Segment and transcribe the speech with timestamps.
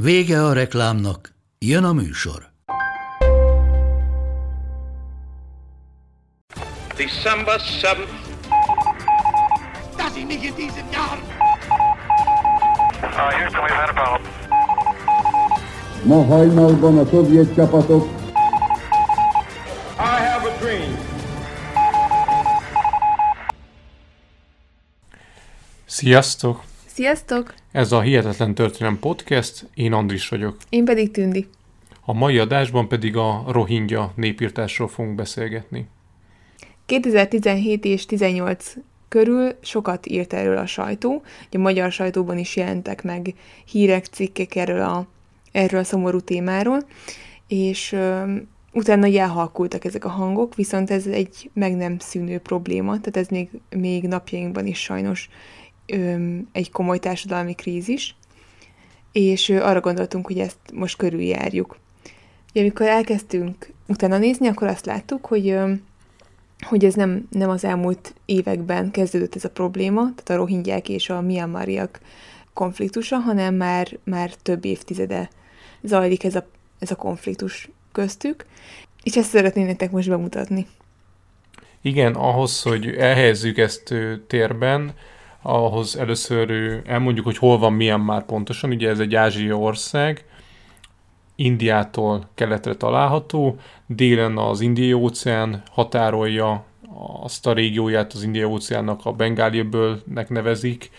[0.00, 2.52] Vége a reklámnak, jön a műsor.
[6.96, 8.08] December 7th.
[9.96, 11.18] Dass ich nicht in diesem Jahr
[13.02, 14.30] Uh, Houston, we've had a problem.
[16.04, 18.04] Ma hajnalban a szovjet csapatok
[19.98, 20.96] I have a dream.
[25.86, 26.67] Sziasztok!
[26.98, 27.54] Sziasztok!
[27.72, 30.56] Ez a Hihetetlen Történelem Podcast, én Andris vagyok.
[30.68, 31.46] Én pedig Tündi.
[32.04, 35.86] A mai adásban pedig a Rohingya népírtásról fogunk beszélgetni.
[36.86, 38.74] 2017 és 18
[39.08, 44.80] körül sokat írt erről a sajtó, a magyar sajtóban is jelentek meg hírek, cikkek erről
[44.80, 45.06] a,
[45.52, 46.78] erről a szomorú témáról,
[47.48, 48.32] és ö,
[48.72, 53.48] utána elhalkultak ezek a hangok, viszont ez egy meg nem szűnő probléma, tehát ez még,
[53.70, 55.28] még napjainkban is sajnos
[56.52, 58.16] egy komoly társadalmi krízis,
[59.12, 61.78] és arra gondoltunk, hogy ezt most körüljárjuk.
[62.50, 65.58] Ugye, amikor elkezdtünk utána nézni, akkor azt láttuk, hogy
[66.66, 71.10] hogy ez nem, nem az elmúlt években kezdődött ez a probléma, tehát a rohingyák és
[71.10, 72.00] a miamariak
[72.52, 75.30] konfliktusa, hanem már, már több évtizede
[75.82, 76.46] zajlik ez a,
[76.78, 78.46] ez a konfliktus köztük,
[79.02, 80.66] és ezt szeretném nektek most bemutatni.
[81.80, 83.94] Igen, ahhoz, hogy elhelyezzük ezt
[84.26, 84.94] térben,
[85.42, 86.50] ahhoz először
[86.86, 88.70] elmondjuk, hogy hol van Myanmar pontosan.
[88.70, 90.24] Ugye ez egy ázsiai ország,
[91.40, 96.64] Indiától keletre található, délen az Indiai óceán határolja
[97.22, 100.90] azt a régióját az Indiai óceánnak a Bengáli öbölnek nevezik,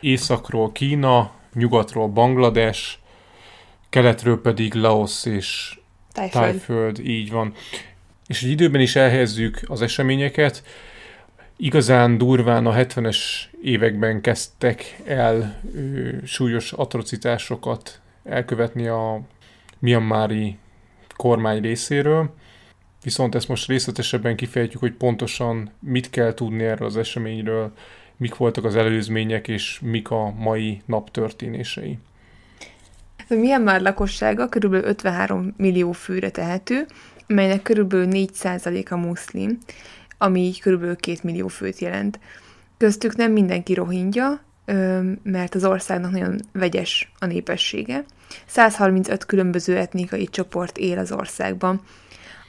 [0.00, 2.98] északról Kína, nyugatról Banglades,
[3.90, 5.78] keletről pedig Laos és
[6.12, 6.44] Tájföld.
[6.44, 7.52] Tájföld, így van.
[8.26, 10.62] És egy időben is elhelyezzük az eseményeket.
[11.56, 13.18] Igazán durván a 70-es
[13.62, 19.20] években kezdtek el ö, súlyos atrocitásokat elkövetni a
[19.78, 20.56] Myanmari
[21.16, 22.34] kormány részéről.
[23.02, 27.72] Viszont ezt most részletesebben kifejtjük, hogy pontosan mit kell tudni erről az eseményről,
[28.16, 31.98] mik voltak az előzmények, és mik a mai nap történései.
[33.28, 34.72] A Myanmar lakossága kb.
[34.72, 36.86] 53 millió főre tehető,
[37.26, 37.92] melynek kb.
[37.92, 39.58] 4%-a muszlim,
[40.24, 41.00] ami így kb.
[41.00, 42.18] 2 millió főt jelent.
[42.76, 44.40] Köztük nem mindenki rohingya,
[45.22, 48.04] mert az országnak nagyon vegyes a népessége.
[48.46, 51.82] 135 különböző etnikai csoport él az országban.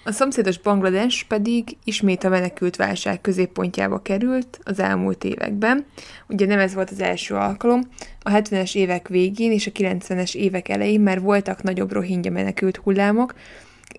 [0.04, 5.86] A szomszédos Banglades pedig ismét a menekült válság középpontjába került az elmúlt években.
[6.28, 7.82] Ugye nem ez volt az első alkalom.
[8.22, 13.34] A 70-es évek végén és a 90-es évek elején már voltak nagyobb rohingya menekült hullámok,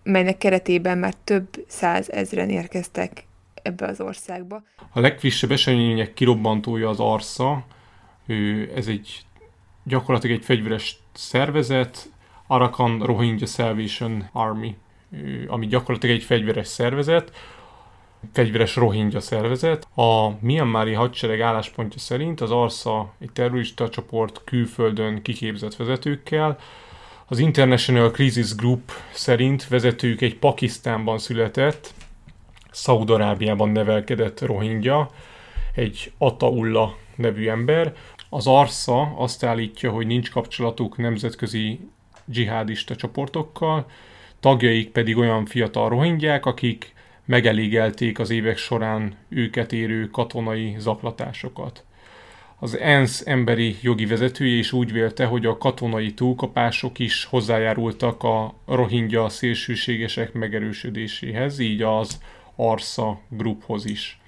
[0.02, 3.26] melynek keretében már több százezren érkeztek
[3.66, 4.62] ebbe az országba.
[4.92, 7.64] A legfrissebb események kirobbantója az Arsza,
[8.26, 9.20] Ő- ez egy
[9.84, 12.10] gyakorlatilag egy fegyveres szervezet,
[12.46, 14.76] Arakan Rohingya Salvation Army,
[15.46, 17.30] ami gyakorlatilag egy fegyveres szervezet,
[18.32, 19.88] fegyveres rohingya szervezet.
[19.94, 26.58] A Myanmari hadsereg álláspontja szerint az Arsa egy terrorista csoport külföldön kiképzett vezetőkkel.
[27.26, 31.94] Az International Crisis Group szerint vezetőjük egy Pakisztánban született,
[32.76, 35.10] Szaudarábiában nevelkedett rohingya,
[35.74, 37.94] egy Ataullah nevű ember.
[38.30, 41.80] Az Arsa azt állítja, hogy nincs kapcsolatuk nemzetközi
[42.24, 43.86] dzsihádista csoportokkal,
[44.40, 46.94] tagjaik pedig olyan fiatal rohingyák, akik
[47.24, 51.84] megelégelték az évek során őket érő katonai zaklatásokat.
[52.58, 58.54] Az ENSZ emberi jogi vezetője is úgy vélte, hogy a katonai túlkapások is hozzájárultak a
[58.66, 62.20] rohingya szélsőségesek megerősödéséhez, így az
[62.56, 64.20] Arsa Grouphoz is.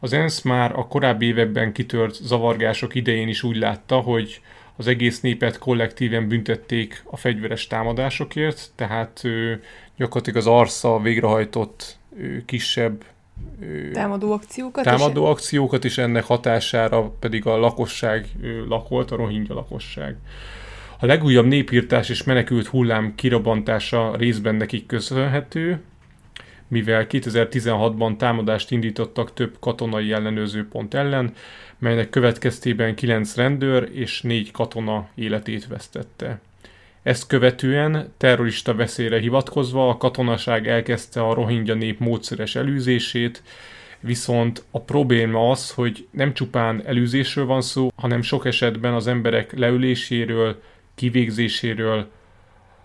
[0.00, 4.40] Az ENSZ már a korábbi években kitört zavargások idején is úgy látta, hogy
[4.76, 9.52] az egész népet kollektíven büntették a fegyveres támadásokért, tehát ö,
[9.96, 13.04] gyakorlatilag az Arsza végrehajtott ö, kisebb
[13.60, 14.84] ö, Támadó akciókat.
[14.84, 20.16] támadó akciókat, és ennek hatására pedig a lakosság ö, lakolt, a rohingya lakosság.
[20.98, 25.80] A legújabb népírtás és menekült hullám kirabbantása részben nekik köszönhető,
[26.70, 31.34] mivel 2016-ban támadást indítottak több katonai ellenőrző pont ellen,
[31.78, 36.40] melynek következtében 9 rendőr és 4 katona életét vesztette.
[37.02, 43.42] Ezt követően terrorista veszélyre hivatkozva a katonaság elkezdte a rohingya nép módszeres elűzését,
[44.00, 49.58] viszont a probléma az, hogy nem csupán elűzésről van szó, hanem sok esetben az emberek
[49.58, 50.62] leüléséről,
[50.94, 52.10] kivégzéséről,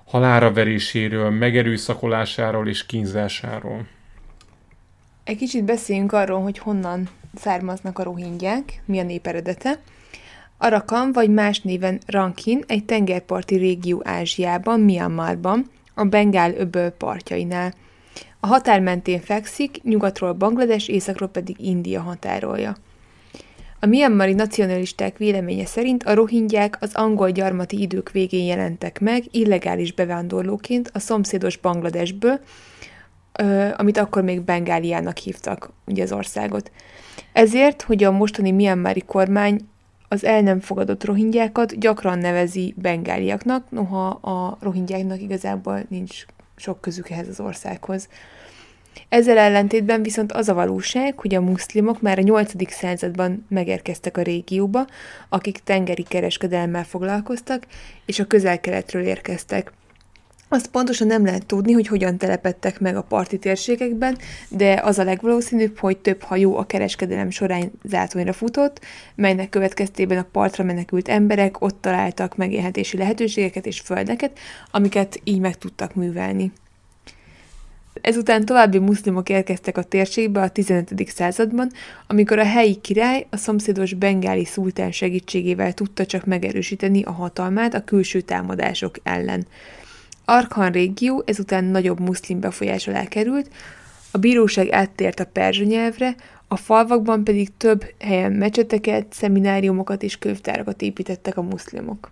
[0.06, 3.88] halára veréséről, megerőszakolásáról és kínzásáról.
[5.24, 9.80] Egy kicsit beszéljünk arról, hogy honnan származnak a rohingyák, mi a nép eredete.
[10.58, 17.74] Arakan, vagy más néven Rankin, egy tengerparti régió Ázsiában, Myanmarban, a Bengál öböl partjainál.
[18.40, 22.76] A határ mentén fekszik, nyugatról Banglades, északról pedig India határolja.
[23.86, 29.94] A Myanmari nacionalisták véleménye szerint a rohingyák az angol gyarmati idők végén jelentek meg illegális
[29.94, 32.40] bevándorlóként a szomszédos Bangladesből,
[33.76, 36.72] amit akkor még Bengáliának hívtak, ugye az országot.
[37.34, 39.60] Ezért, hogy a mostani Myanmari kormány
[40.08, 47.10] az el nem fogadott rohingyákat gyakran nevezi bengáliaknak, noha a rohingyáknak igazából nincs sok közük
[47.10, 48.08] ehhez az országhoz.
[49.10, 52.72] Ezzel ellentétben viszont az a valóság, hogy a muszlimok már a 8.
[52.72, 54.86] században megérkeztek a régióba,
[55.30, 57.68] akik tengeri kereskedelemmel foglalkoztak,
[58.06, 59.72] és a közel-keletről érkeztek.
[60.48, 64.18] Azt pontosan nem lehet tudni, hogy hogyan telepettek meg a parti térségekben,
[64.50, 68.80] de az a legvalószínűbb, hogy több hajó a kereskedelem során zátonyra futott,
[69.16, 74.40] melynek következtében a partra menekült emberek ott találtak megélhetési lehetőségeket és földeket,
[74.72, 76.52] amiket így meg tudtak művelni.
[78.06, 81.08] Ezután további muszlimok érkeztek a térségbe a 15.
[81.08, 81.72] században,
[82.08, 87.84] amikor a helyi király a szomszédos bengáli szultán segítségével tudta csak megerősíteni a hatalmát a
[87.84, 89.48] külső támadások ellen.
[90.26, 93.50] Arkhan régió ezután nagyobb muszlim befolyás alá került,
[94.12, 96.16] a bíróság áttért a perzsa nyelvre,
[96.48, 102.12] a falvakban pedig több helyen mecseteket, szemináriumokat és könyvtárakat építettek a muszlimok.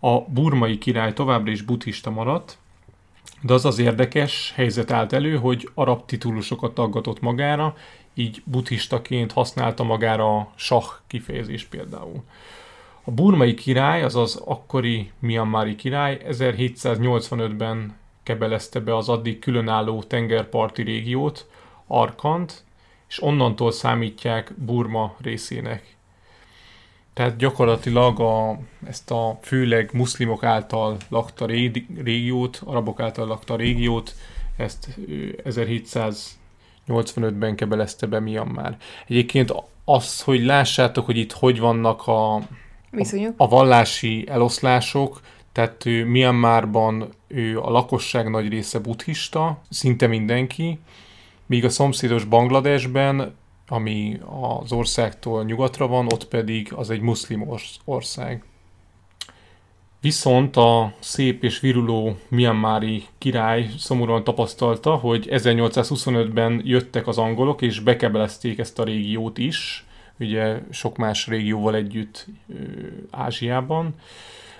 [0.00, 2.58] A burmai király továbbra is buddhista maradt,
[3.42, 7.76] de az az érdekes helyzet állt elő, hogy arab titulusokat taggatott magára,
[8.14, 12.22] így buddhistaként használta magára a sah kifejezés például.
[13.04, 21.48] A burmai király, azaz akkori Myanmari király 1785-ben kebelezte be az addig különálló tengerparti régiót,
[21.86, 22.64] Arkant,
[23.08, 25.95] és onnantól számítják Burma részének.
[27.16, 34.14] Tehát gyakorlatilag a, ezt a főleg muszlimok által lakta régiót, arabok által lakta régiót,
[34.56, 34.88] ezt
[35.44, 38.76] 1785-ben kebelezte be Myanmar.
[39.06, 39.54] Egyébként
[39.84, 42.40] az, hogy lássátok, hogy itt hogy vannak a,
[42.90, 43.34] Viszonyok.
[43.36, 45.20] a, a vallási eloszlások,
[45.52, 50.78] tehát ő Myanmarban ő a lakosság nagy része buddhista, szinte mindenki,
[51.46, 53.34] míg a szomszédos Bangladesben
[53.68, 54.20] ami
[54.60, 57.50] az országtól nyugatra van, ott pedig az egy muszlim
[57.84, 58.44] ország.
[60.00, 67.80] Viszont a szép és viruló Myanmari király szomorúan tapasztalta, hogy 1825-ben jöttek az angolok, és
[67.80, 69.86] bekebelezték ezt a régiót is,
[70.18, 72.26] ugye sok más régióval együtt
[73.10, 73.94] Ázsiában.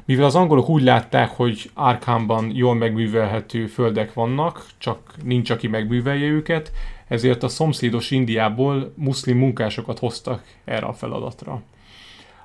[0.05, 6.27] Mivel az angolok úgy látták, hogy Arkhamban jól megművelhető földek vannak, csak nincs, aki megművelje
[6.27, 6.73] őket,
[7.09, 11.63] ezért a szomszédos Indiából muszlim munkásokat hoztak erre a feladatra.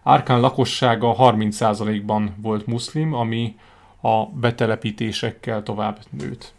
[0.03, 3.55] Árkán lakossága 30%-ban volt muszlim, ami
[4.01, 6.53] a betelepítésekkel tovább nőtt.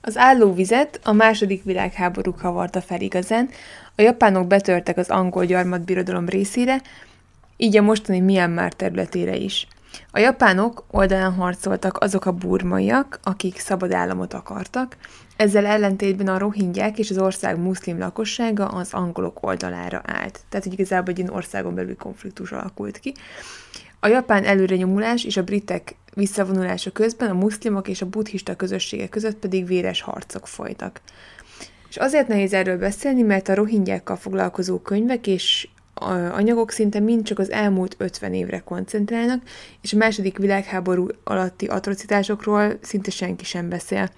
[0.00, 3.48] Az állóvizet a második világháború kavarta fel igazán,
[3.96, 6.80] a japánok betörtek az angol gyarmatbirodalom részére,
[7.56, 9.66] így a mostani Myanmar területére is.
[10.10, 14.96] A japánok oldalán harcoltak azok a burmaiak, akik szabad államot akartak,
[15.36, 20.40] ezzel ellentétben a rohingyák és az ország muszlim lakossága az angolok oldalára állt.
[20.48, 23.14] Tehát, hogy igazából egy ilyen országon belül konfliktus alakult ki.
[24.00, 29.36] A japán előrenyomulás és a britek visszavonulása közben a muszlimok és a buddhista közösségek között
[29.36, 31.00] pedig véres harcok folytak.
[31.88, 35.68] És azért nehéz erről beszélni, mert a rohingyákkal foglalkozó könyvek és
[36.32, 39.42] anyagok szinte mind csak az elmúlt 50 évre koncentrálnak,
[39.80, 44.10] és a második világháború alatti atrocitásokról szinte senki sem beszél.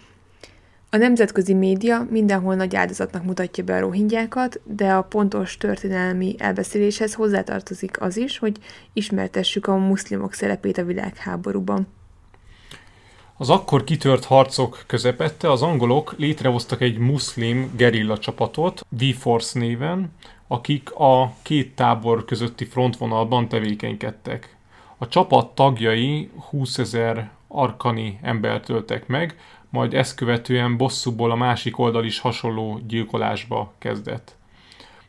[0.97, 7.15] A nemzetközi média mindenhol nagy áldozatnak mutatja be a rohingyákat, de a pontos történelmi elbeszéléshez
[7.15, 8.57] hozzátartozik az is, hogy
[8.93, 11.87] ismertessük a muszlimok szerepét a világháborúban.
[13.37, 20.12] Az akkor kitört harcok közepette az angolok létrehoztak egy muszlim gerilla csapatot, V-Force néven,
[20.47, 24.57] akik a két tábor közötti frontvonalban tevékenykedtek.
[24.99, 29.37] A csapat tagjai 20 ezer arkani embert öltek meg,
[29.76, 34.37] majd ezt követően bosszúból a másik oldal is hasonló gyilkolásba kezdett.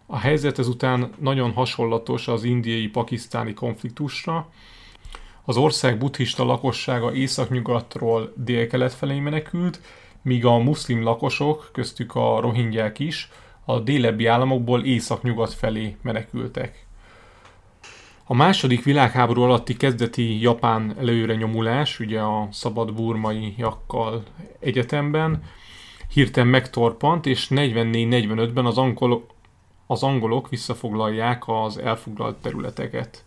[0.06, 4.50] A helyzet ezután nagyon hasonlatos az indiai-pakisztáni konfliktusra.
[5.46, 9.82] Az ország buddhista lakossága északnyugatról délkelet felé menekült,
[10.22, 13.30] míg a muszlim lakosok, köztük a rohingyák is,
[13.66, 16.87] a délebbi államokból északnyugat felé menekültek.
[18.30, 24.24] A második világháború alatti kezdeti japán előre nyomulás, ugye a szabad burmaiakkal
[24.60, 25.44] egyetemben,
[26.14, 29.26] hirtelen megtorpant, és 44-45-ben az, angol,
[29.86, 33.26] az angolok visszafoglalják az elfoglalt területeket.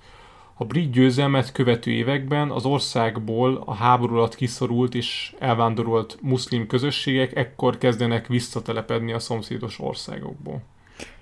[0.55, 7.37] A brit győzelmet követő években az országból a háború alatt kiszorult és elvándorolt muszlim közösségek
[7.37, 10.63] ekkor kezdenek visszatelepedni a szomszédos országokból.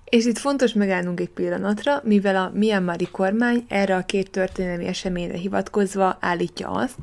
[0.08, 5.36] És itt fontos megállnunk egy pillanatra, mivel a Myanmari kormány erre a két történelmi eseményre
[5.36, 6.96] hivatkozva állítja azt,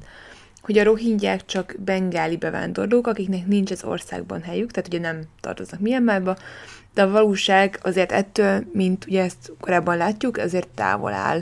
[0.61, 5.79] hogy a rohingyák csak bengáli bevándorlók, akiknek nincs az országban helyük, tehát ugye nem tartoznak
[5.79, 6.37] Myanmarba,
[6.93, 11.41] de a valóság azért ettől, mint ugye ezt korábban látjuk, azért távol áll.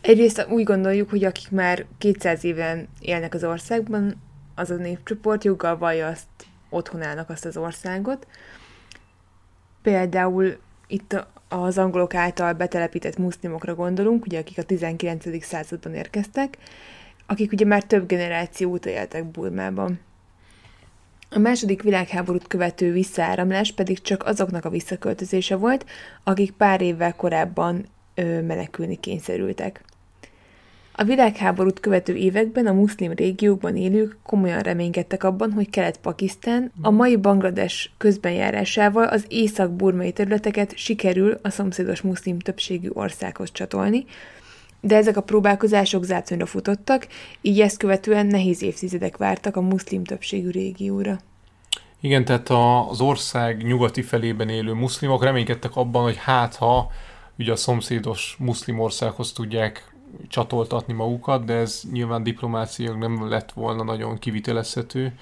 [0.00, 4.22] Egyrészt úgy gondoljuk, hogy akik már 200 éven élnek az országban,
[4.54, 6.26] az a népcsoport joggal vallja azt,
[6.70, 8.26] otthonának azt az országot.
[9.86, 15.44] Például itt az angolok által betelepített muszlimokra gondolunk, ugye, akik a 19.
[15.44, 16.58] században érkeztek,
[17.26, 20.00] akik ugye már több generáció óta éltek Burmában.
[21.30, 25.86] A második világháborút követő visszaáramlás pedig csak azoknak a visszaköltözése volt,
[26.24, 29.84] akik pár évvel korábban ö, menekülni kényszerültek.
[30.98, 37.16] A világháborút követő években a muszlim régiókban élők komolyan reménykedtek abban, hogy Kelet-Pakisztán a mai
[37.16, 44.04] Banglades közbenjárásával az észak-burmai területeket sikerül a szomszédos muszlim többségű országhoz csatolni,
[44.80, 47.06] de ezek a próbálkozások zátszonyra futottak,
[47.40, 51.18] így ezt követően nehéz évtizedek vártak a muszlim többségű régióra.
[52.00, 52.50] Igen, tehát
[52.90, 56.90] az ország nyugati felében élő muszlimok reménykedtek abban, hogy hát ha
[57.38, 59.94] ugye a szomszédos muszlim országhoz tudják
[60.28, 65.12] csatoltatni magukat, de ez nyilván diplomáciailag nem lett volna nagyon kivitelezhető,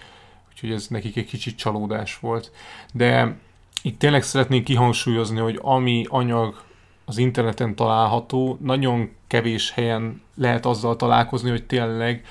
[0.50, 2.52] úgyhogy ez nekik egy kicsit csalódás volt.
[2.92, 3.36] De
[3.82, 6.62] itt tényleg szeretnék kihangsúlyozni, hogy ami anyag
[7.04, 12.24] az interneten található, nagyon kevés helyen lehet azzal találkozni, hogy tényleg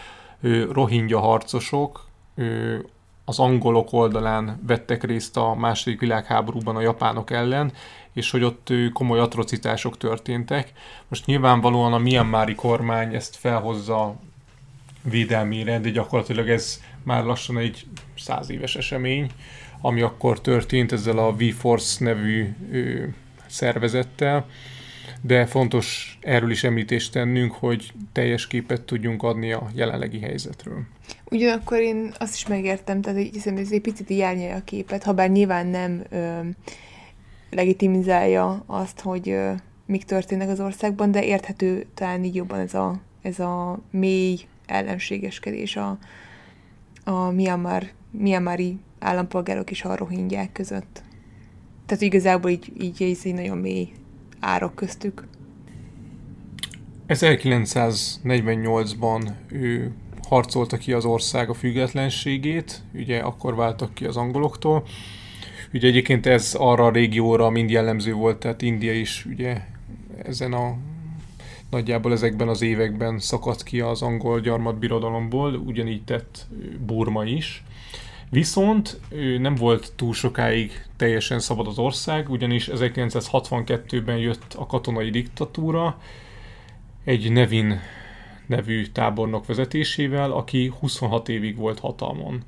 [0.70, 2.06] rohingya harcosok
[3.26, 7.72] az angolok oldalán vettek részt a második világháborúban a japánok ellen,
[8.14, 10.72] és hogy ott komoly atrocitások történtek.
[11.08, 14.16] Most nyilvánvalóan a Myanmari kormány ezt felhozza
[15.02, 17.86] védelmére, de gyakorlatilag ez már lassan egy
[18.18, 19.30] száz éves esemény,
[19.82, 23.04] ami akkor történt ezzel a V-Force nevű ö,
[23.46, 24.46] szervezettel,
[25.26, 30.82] de fontos erről is említést tennünk, hogy teljes képet tudjunk adni a jelenlegi helyzetről.
[31.32, 35.30] Ugyanakkor én azt is megértem, tehát hiszen ez egy picit járnyalja a képet, ha bár
[35.30, 36.40] nyilván nem ö,
[37.50, 39.52] legitimizálja azt, hogy ö,
[39.86, 45.76] mik történnek az országban, de érthető talán így jobban ez a, ez a mély ellenségeskedés
[45.76, 45.98] a,
[47.04, 51.04] a Myanmar, Myanmari állampolgárok és a rohingyák között.
[51.86, 53.92] Tehát igazából így, így, így, így nagyon mély
[54.44, 55.28] árok köztük.
[57.08, 59.92] 1948-ban ő
[60.28, 64.84] harcolta ki az ország a függetlenségét, ugye akkor váltak ki az angoloktól.
[65.74, 69.62] Ugye egyébként ez arra a régióra mind jellemző volt, tehát India is ugye
[70.24, 70.76] ezen a
[71.70, 76.48] nagyjából ezekben az években szakadt ki az angol gyarmatbirodalomból, ugyanígy tett
[76.86, 77.64] Burma is.
[78.34, 79.00] Viszont
[79.38, 85.98] nem volt túl sokáig teljesen szabad az ország, ugyanis 1962-ben jött a katonai diktatúra
[87.04, 87.80] egy Nevin
[88.46, 92.44] nevű tábornok vezetésével, aki 26 évig volt hatalmon.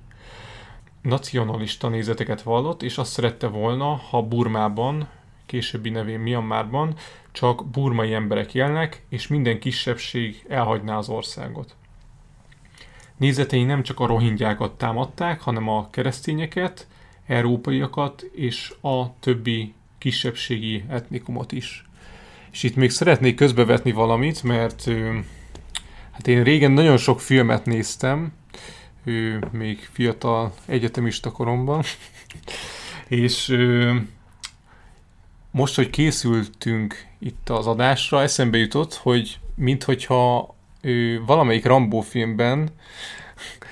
[1.02, 5.08] Nacionalista nézeteket vallott, és azt szerette volna, ha Burmában,
[5.46, 6.96] későbbi nevén Myanmarban
[7.32, 11.76] csak burmai emberek élnek, és minden kisebbség elhagyná az országot.
[13.18, 16.88] Nézetei nem csak a rohingyákat támadták, hanem a keresztényeket,
[17.28, 21.86] európaiakat és a többi kisebbségi etnikumot is.
[22.52, 24.84] És itt még szeretnék közbevetni valamit, mert
[26.12, 28.34] hát én régen nagyon sok filmet néztem,
[29.52, 31.84] még fiatal egyetemista koromban,
[33.08, 33.58] és
[35.52, 40.55] most, hogy készültünk itt az adásra, eszembe jutott, hogy minthogyha
[40.86, 42.70] ő, valamelyik Rambó filmben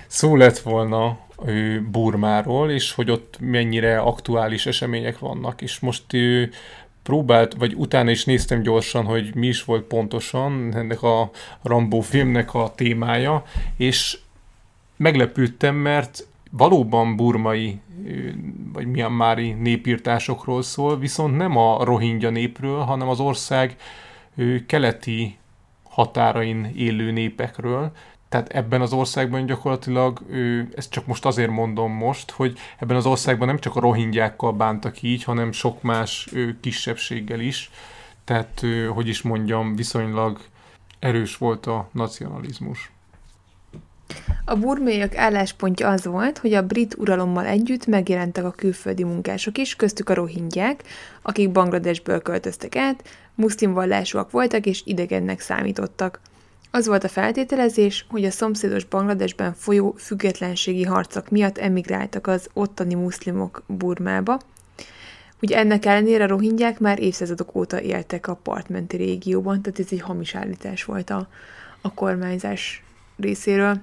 [0.07, 6.51] szó lett volna ő, Burmáról, és hogy ott mennyire aktuális események vannak, és most ő,
[7.03, 11.29] próbált, vagy utána is néztem gyorsan, hogy mi is volt pontosan ennek a
[11.61, 13.43] Rambó filmnek a témája,
[13.77, 14.17] és
[14.97, 17.79] meglepődtem, mert valóban burmai
[18.73, 23.75] vagy mianmári népírtásokról szól, viszont nem a rohingya népről, hanem az ország
[24.65, 25.37] keleti
[25.93, 27.91] határain élő népekről.
[28.29, 30.21] Tehát ebben az országban gyakorlatilag,
[30.75, 35.01] ezt csak most azért mondom most, hogy ebben az országban nem csak a rohingyákkal bántak
[35.01, 36.29] így, hanem sok más
[36.61, 37.71] kisebbséggel is.
[38.23, 38.61] Tehát,
[38.93, 40.39] hogy is mondjam, viszonylag
[40.99, 42.91] erős volt a nacionalizmus.
[44.45, 49.75] A burméiak álláspontja az volt, hogy a brit uralommal együtt megjelentek a külföldi munkások is,
[49.75, 50.83] köztük a rohingyák,
[51.21, 53.03] akik Bangladesből költöztek át,
[53.35, 56.19] muszlim vallásúak voltak és idegennek számítottak.
[56.71, 62.93] Az volt a feltételezés, hogy a szomszédos Bangladesben folyó függetlenségi harcok miatt emigráltak az ottani
[62.93, 64.39] muszlimok Burmába.
[65.41, 70.01] Ugye ennek ellenére a rohingyák már évszázadok óta éltek a partmenti régióban, tehát ez egy
[70.01, 71.27] hamis állítás volt a,
[71.81, 72.83] a kormányzás
[73.17, 73.81] részéről.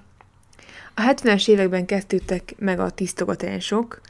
[0.94, 4.00] A 70-es években kezdődtek meg a tisztogatások,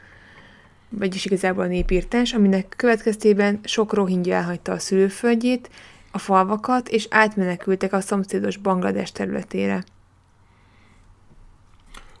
[0.89, 5.69] vagyis igazából a népírtás, aminek következtében sok rohingya elhagyta a szülőföldjét,
[6.11, 9.83] a falvakat, és átmenekültek a szomszédos Banglades területére.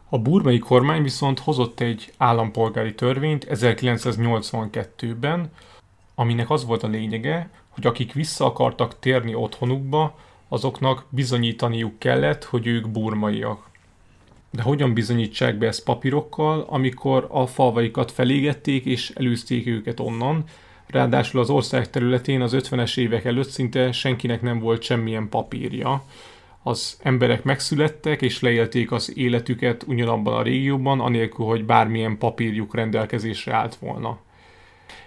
[0.09, 5.51] A burmai kormány viszont hozott egy állampolgári törvényt 1982-ben,
[6.15, 12.67] aminek az volt a lényege, hogy akik vissza akartak térni otthonukba, azoknak bizonyítaniuk kellett, hogy
[12.67, 13.70] ők burmaiak.
[14.51, 20.43] De hogyan bizonyítsák be ezt papírokkal, amikor a falvaikat felégették és elűzték őket onnan,
[20.87, 26.03] ráadásul az ország területén az 50-es évek előtt szinte senkinek nem volt semmilyen papírja.
[26.63, 33.53] Az emberek megszülettek és leélték az életüket ugyanabban a régióban, anélkül, hogy bármilyen papírjuk rendelkezésre
[33.53, 34.19] állt volna.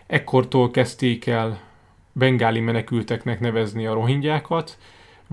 [0.07, 1.61] Ekkortól kezdték el
[2.13, 4.79] bengáli menekülteknek nevezni a rohingyákat,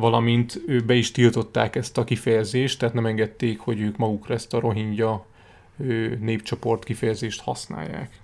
[0.01, 4.60] valamint be is tiltották ezt a kifejezést, tehát nem engedték, hogy ők magukra ezt a
[4.60, 5.25] rohingya
[6.20, 8.20] népcsoport kifejezést használják.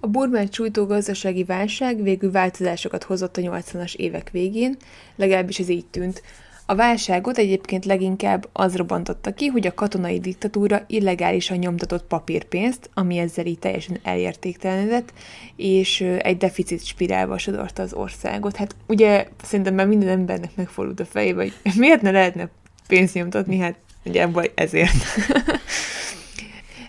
[0.00, 4.76] A Burmát csújtó gazdasági válság végül változásokat hozott a 80-as évek végén,
[5.16, 6.22] legalábbis ez így tűnt.
[6.70, 13.18] A válságot egyébként leginkább az robbantotta ki, hogy a katonai diktatúra illegálisan nyomtatott papírpénzt, ami
[13.18, 15.12] ezzel így teljesen elértéktelenedett,
[15.56, 18.56] és egy deficit spirálba sodorta az országot.
[18.56, 22.48] Hát ugye szerintem már minden embernek megfordult a fejébe, hogy miért ne lehetne
[22.86, 25.04] pénzt nyomtatni, hát ugye ezért.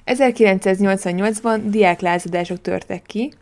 [0.05, 3.33] 1988-ban diáklázadások törtek ki.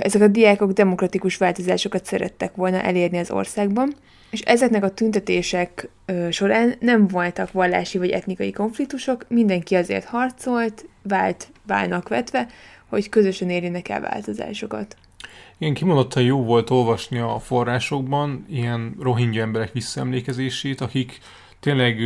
[0.00, 3.94] Ezek a diákok demokratikus változásokat szerettek volna elérni az országban,
[4.32, 5.88] és ezeknek a tüntetések
[6.30, 12.46] során nem voltak vallási vagy etnikai konfliktusok, mindenki azért harcolt, vált válnak vetve,
[12.88, 14.96] hogy közösen érjenek el változásokat.
[15.58, 21.18] Igen, kimondottan jó volt olvasni a forrásokban ilyen rohingya emberek visszaemlékezését, akik
[21.62, 22.00] tényleg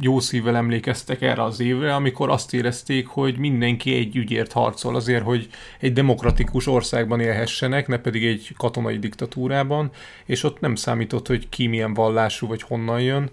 [0.00, 5.24] jó szívvel emlékeztek erre az évre, amikor azt érezték, hogy mindenki egy ügyért harcol azért,
[5.24, 5.48] hogy
[5.80, 9.90] egy demokratikus országban élhessenek, ne pedig egy katonai diktatúrában,
[10.24, 13.30] és ott nem számított, hogy ki milyen vallású vagy honnan jön,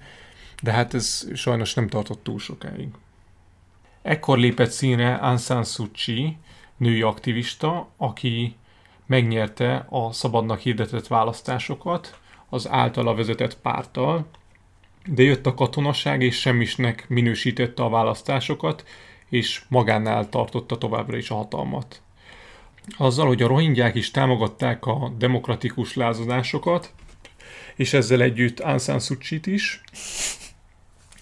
[0.61, 2.87] de hát ez sajnos nem tartott túl sokáig.
[4.01, 6.37] Ekkor lépett színre Aung San Suu Kyi,
[6.77, 8.55] női aktivista, aki
[9.05, 12.19] megnyerte a szabadnak hirdetett választásokat
[12.49, 14.25] az általa vezetett párttal,
[15.05, 18.85] de jött a katonaság, és semmisnek minősítette a választásokat,
[19.29, 22.01] és magánál tartotta továbbra is a hatalmat.
[22.97, 26.93] Azzal, hogy a rohingyák is támogatták a demokratikus lázadásokat,
[27.75, 29.81] és ezzel együtt Aung San is,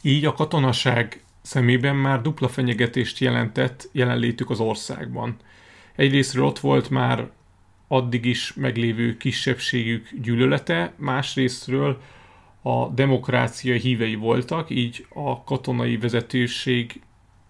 [0.01, 5.37] így a katonaság szemében már dupla fenyegetést jelentett jelenlétük az országban.
[5.95, 7.29] Egyrésztről ott volt már
[7.87, 12.01] addig is meglévő kisebbségük gyűlölete, másrésztről
[12.61, 17.01] a demokrácia hívei voltak, így a katonai vezetőség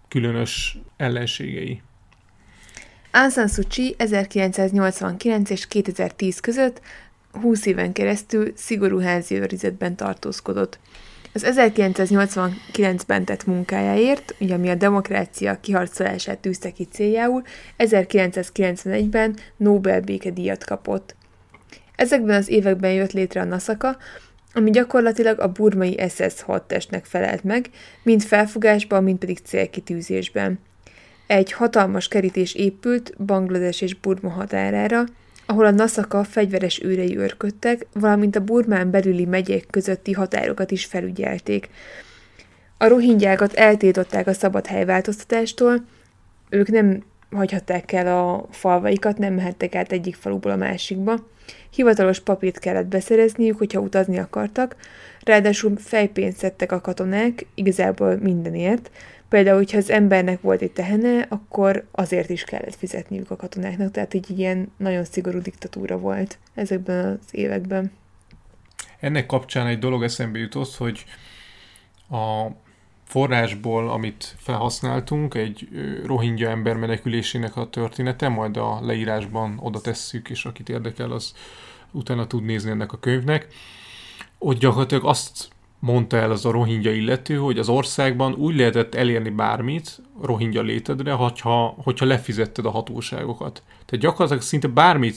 [0.08, 1.82] különös ellenségei.
[3.12, 6.80] Aung San Suu Kyi 1989 és 2010 között
[7.32, 10.78] 20 éven keresztül szigorú házi őrizetben tartózkodott.
[11.34, 17.42] Az 1989-ben tett munkájáért, ugye ami a demokrácia kiharcolását tűzte ki céljául,
[17.78, 21.16] 1991-ben Nobel békedíjat kapott.
[21.96, 23.96] Ezekben az években jött létre a NASAKA,
[24.52, 27.70] ami gyakorlatilag a burmai SS hadtestnek felelt meg,
[28.02, 30.58] mind felfogásban, mind pedig célkitűzésben.
[31.26, 35.04] Egy hatalmas kerítés épült Banglades és Burma határára,
[35.46, 41.68] ahol a Nasaka fegyveres őrei őrködtek, valamint a Burmán belüli megyék közötti határokat is felügyelték.
[42.78, 45.84] A rohingyákat eltiltották a szabad helyváltoztatástól,
[46.48, 51.28] ők nem hagyhatták el a falvaikat, nem mehettek át egyik faluból a másikba.
[51.70, 54.76] Hivatalos papírt kellett beszerezniük, hogyha utazni akartak,
[55.20, 58.90] ráadásul fejpénzt szedtek a katonák, igazából mindenért.
[59.28, 64.14] Például, hogyha az embernek volt egy tehene, akkor azért is kellett fizetniük a katonáknak, tehát
[64.14, 67.92] így ilyen nagyon szigorú diktatúra volt ezekben az években.
[69.00, 71.04] Ennek kapcsán egy dolog eszembe jutott, hogy
[72.10, 72.46] a
[73.10, 75.68] forrásból, amit felhasználtunk, egy
[76.04, 81.34] rohingya ember menekülésének a története, majd a leírásban oda tesszük, és akit érdekel, az
[81.90, 83.46] utána tud nézni ennek a könyvnek.
[84.38, 85.48] Ott gyakorlatilag azt
[85.80, 91.12] mondta el az a rohingya illető, hogy az országban úgy lehetett elérni bármit rohingya létedre,
[91.12, 93.62] hogyha, hogyha lefizetted a hatóságokat.
[93.86, 95.16] Tehát gyakorlatilag szinte bármit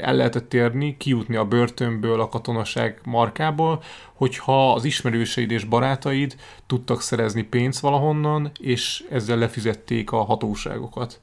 [0.00, 7.00] el lehetett érni, kijutni a börtönből, a katonaság markából, hogyha az ismerőseid és barátaid tudtak
[7.00, 11.20] szerezni pénzt valahonnan, és ezzel lefizették a hatóságokat.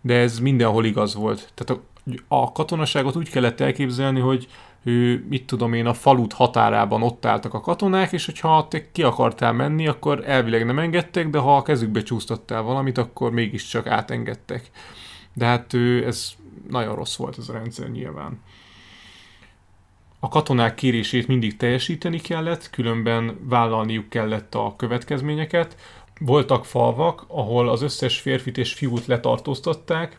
[0.00, 1.52] De ez mindenhol igaz volt.
[1.54, 1.86] Tehát a,
[2.28, 4.48] a katonaságot úgy kellett elképzelni, hogy
[4.84, 9.02] ő, mit tudom én, a falut határában ott álltak a katonák, és hogyha te ki
[9.02, 14.70] akartál menni, akkor elvileg nem engedtek, de ha a kezükbe csúsztattál valamit, akkor mégiscsak átengedtek.
[15.32, 16.32] De hát ő, ez
[16.70, 18.40] nagyon rossz volt ez a rendszer nyilván.
[20.18, 25.76] A katonák kérését mindig teljesíteni kellett, különben vállalniuk kellett a következményeket.
[26.20, 30.18] Voltak falvak, ahol az összes férfit és fiút letartóztatták,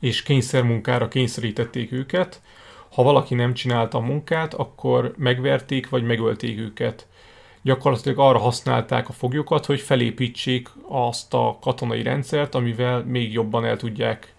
[0.00, 2.40] és kényszermunkára kényszerítették őket,
[2.92, 7.06] ha valaki nem csinálta a munkát, akkor megverték vagy megölték őket.
[7.62, 13.76] Gyakorlatilag arra használták a foglyokat, hogy felépítsék azt a katonai rendszert, amivel még jobban el
[13.76, 14.34] tudják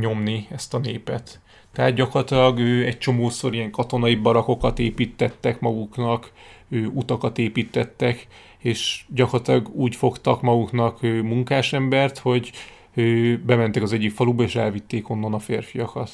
[0.00, 1.40] nyomni ezt a népet.
[1.72, 6.32] Tehát gyakorlatilag ő egy csomószor ilyen katonai barakokat építettek maguknak,
[6.68, 8.26] ő utakat építettek,
[8.58, 12.52] és gyakorlatilag úgy fogtak maguknak ő munkásembert, hogy
[12.94, 16.10] ő bementek az egyik faluba, és elvitték onnan a férfiakat.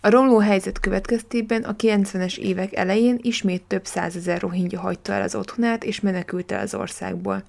[0.00, 5.34] A romló helyzet következtében a 90-es évek elején ismét több százezer rohingya hagyta el az
[5.34, 7.42] otthonát és menekült el az országból.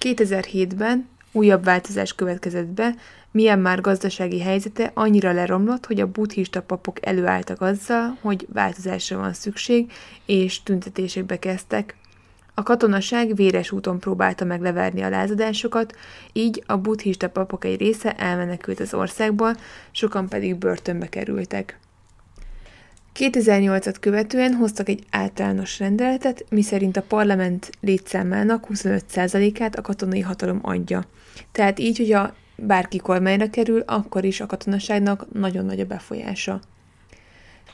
[0.00, 2.94] 2007-ben újabb változás következett be,
[3.30, 9.32] milyen már gazdasági helyzete annyira leromlott, hogy a buddhista papok előálltak azzal, hogy változásra van
[9.32, 9.92] szükség,
[10.26, 11.96] és tüntetésekbe kezdtek,
[12.54, 15.96] a katonaság véres úton próbálta megleverni a lázadásokat,
[16.32, 19.56] így a buddhista papok egy része elmenekült az országból,
[19.90, 21.78] sokan pedig börtönbe kerültek.
[23.14, 31.04] 2008-at követően hoztak egy általános rendeletet, miszerint a parlament létszámának 25%-át a katonai hatalom adja.
[31.52, 36.60] Tehát így, hogy a bárki kormányra kerül, akkor is a katonaságnak nagyon nagy a befolyása.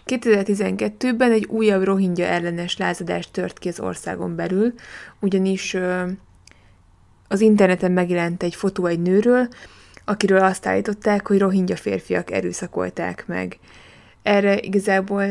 [0.07, 4.75] 2012-ben egy újabb rohingya ellenes lázadás tört ki az országon belül,
[5.21, 5.77] ugyanis
[7.29, 9.49] az interneten megjelent egy fotó egy nőről,
[10.05, 13.59] akiről azt állították, hogy rohingya férfiak erőszakolták meg.
[14.23, 15.25] Erre igazából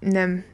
[0.00, 0.44] nem,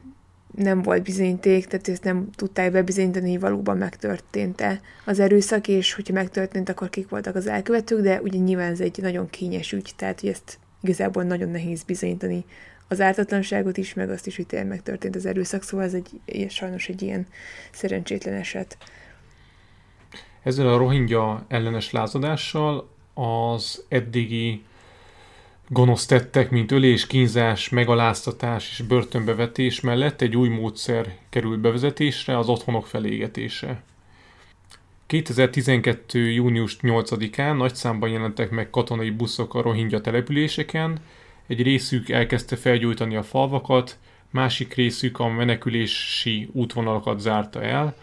[0.55, 6.13] nem volt bizonyíték, tehát ezt nem tudták bebizonyítani, hogy valóban megtörtént-e az erőszak, és hogyha
[6.13, 10.19] megtörtént, akkor kik voltak az elkövetők, de ugye nyilván ez egy nagyon kényes ügy, tehát
[10.19, 12.45] hogy ezt igazából nagyon nehéz bizonyítani
[12.87, 16.51] az ártatlanságot is, meg azt is, hogy tényleg megtörtént az erőszak, szóval ez egy, egy
[16.51, 17.27] sajnos egy ilyen
[17.71, 18.77] szerencsétlen eset.
[20.43, 24.63] Ezzel a rohingya ellenes lázadással az eddigi
[25.67, 32.49] gonosz tettek, mint ölés, kínzás, megaláztatás és börtönbevetés mellett egy új módszer került bevezetésre, az
[32.49, 33.81] otthonok felégetése.
[35.05, 36.31] 2012.
[36.31, 40.99] június 8-án nagy számban jelentek meg katonai buszok a rohingya településeken,
[41.47, 43.97] egy részük elkezdte felgyújtani a falvakat,
[44.29, 47.95] másik részük a menekülési útvonalakat zárta el.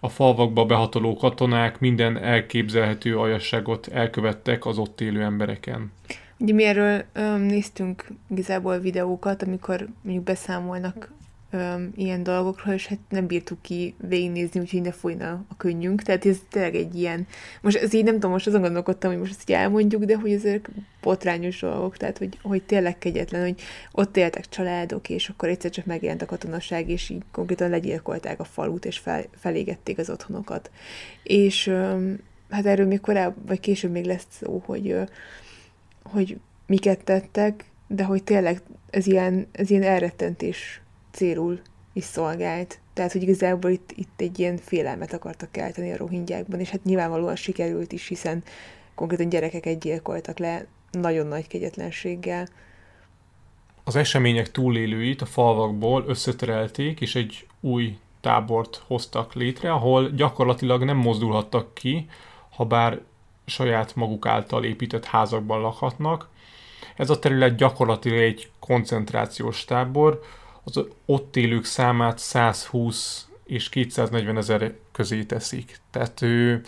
[0.00, 5.92] A falvakba behatoló katonák minden elképzelhető aljasságot elkövettek az ott élő embereken.
[6.38, 11.12] Ugye mi erről öm, néztünk igazából videókat, amikor mondjuk beszámolnak
[11.54, 16.02] öm, ilyen dolgokról, és hát nem bírtuk ki végignézni, úgyhogy ne folyna a könnyünk.
[16.02, 17.26] Tehát ez tényleg egy ilyen...
[17.60, 20.32] Most ez így nem tudom, most azon gondolkodtam, hogy most ezt így elmondjuk, de hogy
[20.32, 20.70] ezek
[21.02, 23.60] botrányos dolgok, tehát hogy, hogy tényleg kegyetlen, hogy
[23.92, 28.44] ott éltek családok, és akkor egyszer csak megjelent a katonaság, és így konkrétan legyilkolták a
[28.44, 30.70] falut, és fel, felégették az otthonokat.
[31.22, 32.18] És öm,
[32.50, 34.96] hát erről még korábban, vagy később még lesz szó, hogy,
[36.02, 36.36] hogy
[36.66, 40.82] miket tettek, de hogy tényleg ez ilyen, ez ilyen elrettentés
[41.14, 41.60] célul
[41.92, 42.78] is szolgált.
[42.92, 47.36] Tehát, hogy igazából itt, itt egy ilyen félelmet akartak kelteni a rohingyákban, és hát nyilvánvalóan
[47.36, 48.42] sikerült is, hiszen
[48.94, 52.48] konkrétan gyerekeket gyilkoltak le nagyon nagy kegyetlenséggel.
[53.84, 60.96] Az események túlélőit a falvakból összeterelték, és egy új tábort hoztak létre, ahol gyakorlatilag nem
[60.96, 62.08] mozdulhattak ki,
[62.50, 63.00] ha bár
[63.46, 66.28] saját maguk által épített házakban lakhatnak.
[66.96, 70.20] Ez a terület gyakorlatilag egy koncentrációs tábor,
[70.64, 75.80] az ott élők számát 120 és 240 ezer közé teszik.
[75.90, 76.62] Tehát ő,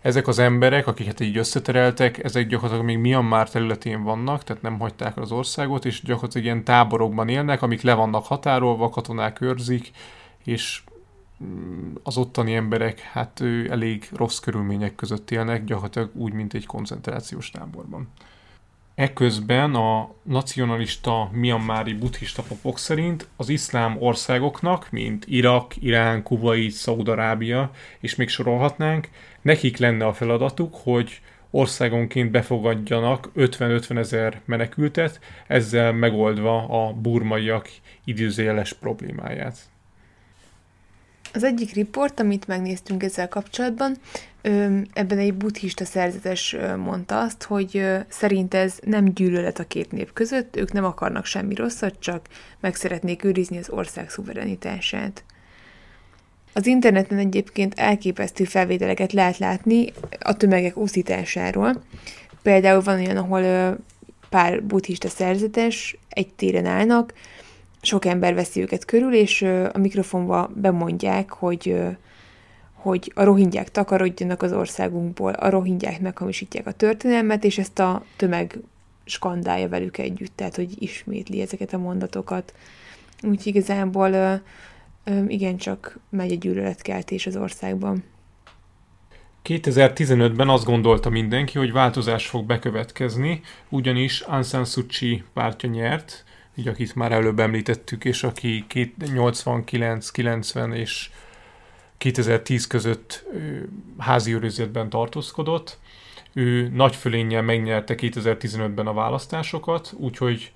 [0.00, 5.16] ezek az emberek, akiket így összetereltek, ezek gyakorlatilag még Myanmar területén vannak, tehát nem hagyták
[5.16, 9.90] az országot, és gyakorlatilag ilyen táborokban élnek, amik le vannak határolva, katonák őrzik,
[10.44, 10.82] és
[11.44, 16.66] mm, az ottani emberek hát ő elég rossz körülmények között élnek, gyakorlatilag úgy, mint egy
[16.66, 18.08] koncentrációs táborban.
[18.98, 27.70] Eközben a nacionalista Myanmari buddhista papok szerint az iszlám országoknak, mint Irak, Irán, Kuwait, Szaudarábia,
[28.00, 29.08] és még sorolhatnánk,
[29.42, 37.68] nekik lenne a feladatuk, hogy országonként befogadjanak 50-50 ezer menekültet, ezzel megoldva a burmaiak
[38.04, 39.58] időzéles problémáját.
[41.32, 43.96] Az egyik riport, amit megnéztünk ezzel kapcsolatban,
[44.92, 50.56] ebben egy buddhista szerzetes mondta azt, hogy szerint ez nem gyűlölet a két nép között,
[50.56, 52.26] ők nem akarnak semmi rosszat, csak
[52.60, 55.24] meg szeretnék őrizni az ország szuverenitását.
[56.52, 61.82] Az interneten egyébként elképesztő felvételeket lehet látni a tömegek úszításáról.
[62.42, 63.76] Például van olyan, ahol
[64.28, 67.12] pár buddhista szerzetes egy téren állnak,
[67.88, 71.74] sok ember veszi őket körül, és a mikrofonba bemondják, hogy
[72.72, 78.58] hogy a rohingyák takarodjanak az országunkból, a rohingyák meghamisítják a történelmet, és ezt a tömeg
[79.04, 82.54] skandálja velük együtt, tehát hogy ismétli ezeket a mondatokat.
[83.22, 84.40] Úgyhogy igazából
[85.26, 88.04] igencsak megy a gyűlöletkeltés az országban.
[89.44, 96.24] 2015-ben azt gondolta mindenki, hogy változás fog bekövetkezni, ugyanis Aung San Suu Kyi pártja nyert,
[96.58, 98.66] így akit már előbb említettük, és aki
[99.12, 101.10] 89, 90 és
[101.98, 103.24] 2010 között
[103.98, 105.78] házi őrizetben tartózkodott.
[106.32, 110.52] Ő nagy fölénnyel megnyerte 2015-ben a választásokat, úgyhogy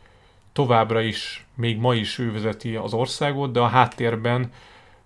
[0.53, 4.51] továbbra is, még ma is ő vezeti az országot, de a háttérben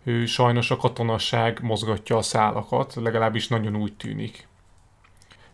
[0.04, 4.46] ő sajnos a katonasság mozgatja a szálakat, legalábbis nagyon úgy tűnik.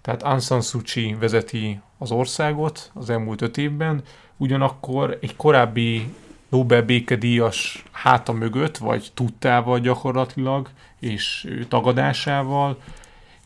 [0.01, 4.03] Tehát Aung San Suu Kyi vezeti az országot az elmúlt öt évben,
[4.43, 6.15] ugyanakkor egy korábbi
[6.49, 10.69] Nobel békedíjas háta mögött, vagy tudtával gyakorlatilag,
[11.01, 12.81] és tagadásával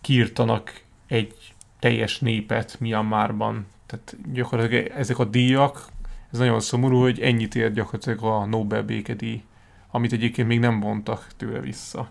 [0.01, 1.35] kiírtanak egy
[1.79, 3.67] teljes népet Myanmarban.
[3.87, 5.87] Tehát gyakorlatilag ezek a díjak,
[6.33, 9.43] ez nagyon szomorú, hogy ennyit ér gyakorlatilag a Nobel békedíj,
[9.91, 12.11] amit egyébként még nem vontak tőle vissza.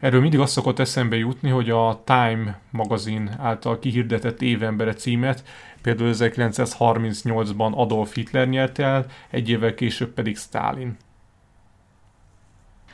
[0.00, 5.42] Erről mindig azt szokott eszembe jutni, hogy a Time magazin által kihirdetett évembere címet
[5.82, 10.96] például 1938-ban Adolf Hitler nyerte el, egy évvel később pedig Stalin.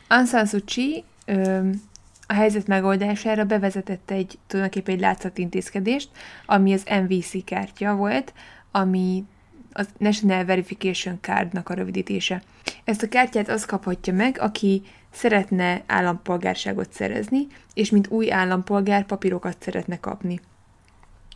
[0.08, 1.68] Aung San Suu Kyi ö,
[2.26, 6.08] a helyzet megoldására bevezetett egy tulajdonképpen egy látszatintézkedést,
[6.46, 8.32] ami az MVC kártya volt,
[8.70, 9.24] ami
[9.72, 12.42] a National Verification Cardnak a rövidítése.
[12.84, 14.82] Ezt a kártyát az kaphatja meg, aki
[15.14, 20.40] szeretne állampolgárságot szerezni, és mint új állampolgár papírokat szeretne kapni.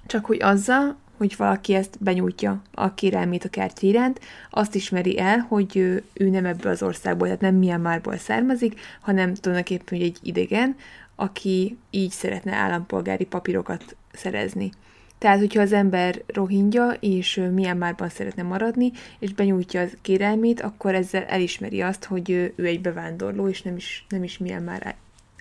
[0.07, 5.39] Csak hogy azzal, hogy valaki ezt benyújtja a kérelmét a kártya iránt, azt ismeri el,
[5.39, 10.77] hogy ő, ő nem ebből az országból, tehát nem Myanmarból származik, hanem tulajdonképpen egy idegen,
[11.17, 14.71] aki így szeretne állampolgári papírokat szerezni.
[15.19, 21.25] Tehát, hogyha az ember rohingya, és Myanmarban szeretne maradni, és benyújtja az kérelmét, akkor ezzel
[21.25, 24.95] elismeri azt, hogy ő, egy bevándorló, és nem is, nem is Myanmar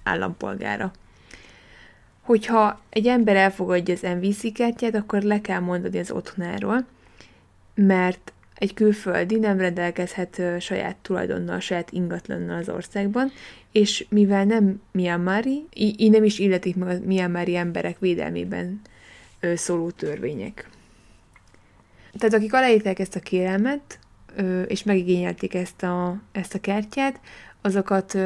[0.03, 0.91] állampolgára.
[2.21, 6.85] Hogyha egy ember elfogadja az MVC kártyát, akkor le kell mondani az otthonáról,
[7.75, 13.31] mert egy külföldi nem rendelkezhet saját tulajdonnal, saját ingatlannal az országban,
[13.71, 18.81] és mivel nem Myanmari, így nem is illetik meg a Myanmari emberek védelmében
[19.55, 20.69] szóló törvények.
[22.13, 23.99] Tehát akik aláírták ezt a kérelmet,
[24.67, 27.19] és megigényelték ezt a, ezt a kártyát,
[27.61, 28.17] azokat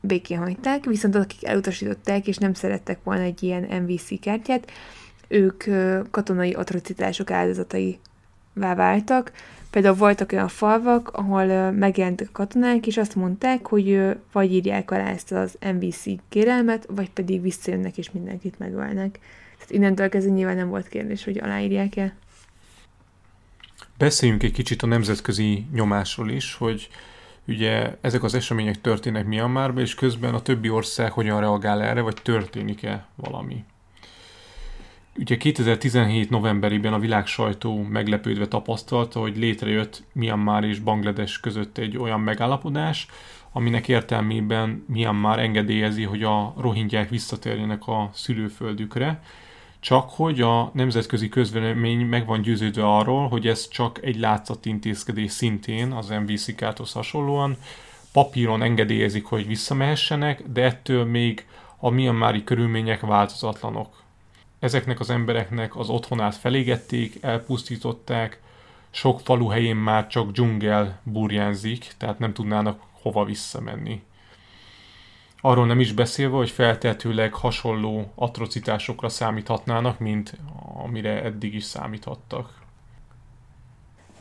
[0.00, 4.70] békén hagyták, viszont akik elutasították és nem szerettek volna egy ilyen MVC kártyát,
[5.28, 5.64] ők
[6.10, 7.98] katonai atrocitások áldozatai
[8.54, 9.32] váltak.
[9.70, 15.10] Például voltak olyan falvak, ahol megjelentek a katonák, és azt mondták, hogy vagy írják alá
[15.10, 19.18] ezt az MVC kérelmet, vagy pedig visszajönnek és mindenkit megölnek.
[19.72, 22.14] Innentől kezdve nyilván nem volt kérdés, hogy aláírják-e.
[23.98, 26.88] Beszéljünk egy kicsit a nemzetközi nyomásról is, hogy
[27.46, 32.16] ugye ezek az események történnek Myanmarban, és közben a többi ország hogyan reagál erre, vagy
[32.22, 33.64] történik-e valami.
[35.18, 41.96] Ugye 2017 novemberében a világ sajtó meglepődve tapasztalta, hogy létrejött Myanmar és Banglades között egy
[41.96, 43.06] olyan megállapodás,
[43.52, 49.22] aminek értelmében Myanmar engedélyezi, hogy a rohingyák visszatérjenek a szülőföldükre,
[49.82, 55.92] csak hogy a nemzetközi közvélemény meg van győződve arról, hogy ez csak egy látszatintézkedés szintén
[55.92, 57.56] az MVC kárthoz hasonlóan.
[58.12, 61.46] Papíron engedélyezik, hogy visszamehessenek, de ettől még
[61.78, 64.02] a Myanmari körülmények változatlanok.
[64.58, 68.40] Ezeknek az embereknek az otthonát felégették, elpusztították,
[68.90, 74.02] sok falu helyén már csak dzsungel burjánzik, tehát nem tudnának hova visszamenni.
[75.44, 80.36] Arról nem is beszélve, hogy feltehetőleg hasonló atrocitásokra számíthatnának, mint
[80.84, 82.60] amire eddig is számíthattak.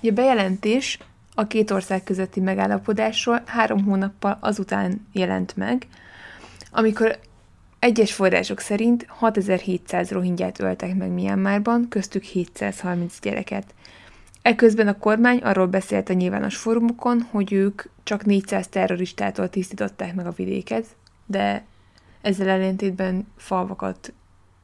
[0.04, 1.00] A bejelentés
[1.36, 5.88] a két ország közötti megállapodásról három hónappal azután jelent meg,
[6.72, 7.20] amikor
[7.80, 13.74] egyes források szerint 6700 rohingyát öltek meg Myanmarban, köztük 730 gyereket.
[14.42, 20.28] Eközben a kormány arról beszélt a nyilvános fórumokon, hogy ők csak 400 terroristától tisztították meg
[20.28, 20.86] a vidéket,
[21.32, 21.66] de
[22.22, 24.14] ezzel ellentétben falvakat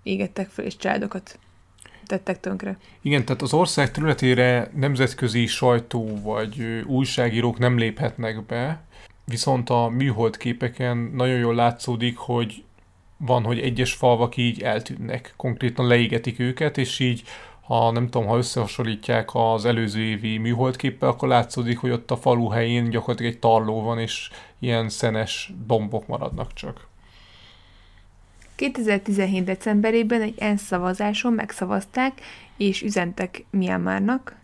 [0.03, 1.39] égettek fel, és családokat
[2.05, 2.77] tettek tönkre.
[3.01, 8.81] Igen, tehát az ország területére nemzetközi sajtó vagy újságírók nem léphetnek be,
[9.25, 12.63] viszont a műhold képeken nagyon jól látszódik, hogy
[13.17, 17.23] van, hogy egyes falvak így eltűnnek, konkrétan leégetik őket, és így
[17.67, 22.49] ha nem tudom, ha összehasonlítják az előző évi műholdképpel, akkor látszódik, hogy ott a falu
[22.49, 26.87] helyén gyakorlatilag egy tarló van, és ilyen szenes dombok maradnak csak.
[28.55, 29.43] 2017.
[29.43, 32.21] decemberében egy ENSZ szavazáson megszavazták
[32.57, 34.35] és üzentek Myanmarnak,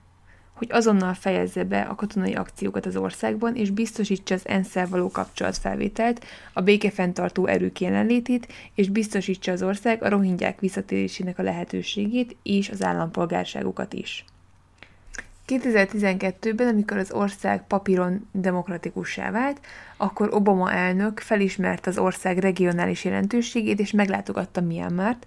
[0.64, 6.26] hogy azonnal fejezze be a katonai akciókat az országban, és biztosítsa az ensz való kapcsolatfelvételt,
[6.54, 12.84] a békefenntartó erők jelenlétét, és biztosítsa az ország a rohingyák visszatérésének a lehetőségét és az
[12.84, 14.26] állampolgárságukat is.
[15.48, 19.60] 2012-ben, amikor az ország papíron demokratikussá vált,
[19.98, 25.26] akkor Obama elnök felismerte az ország regionális jelentőségét, és meglátogatta Myanmart,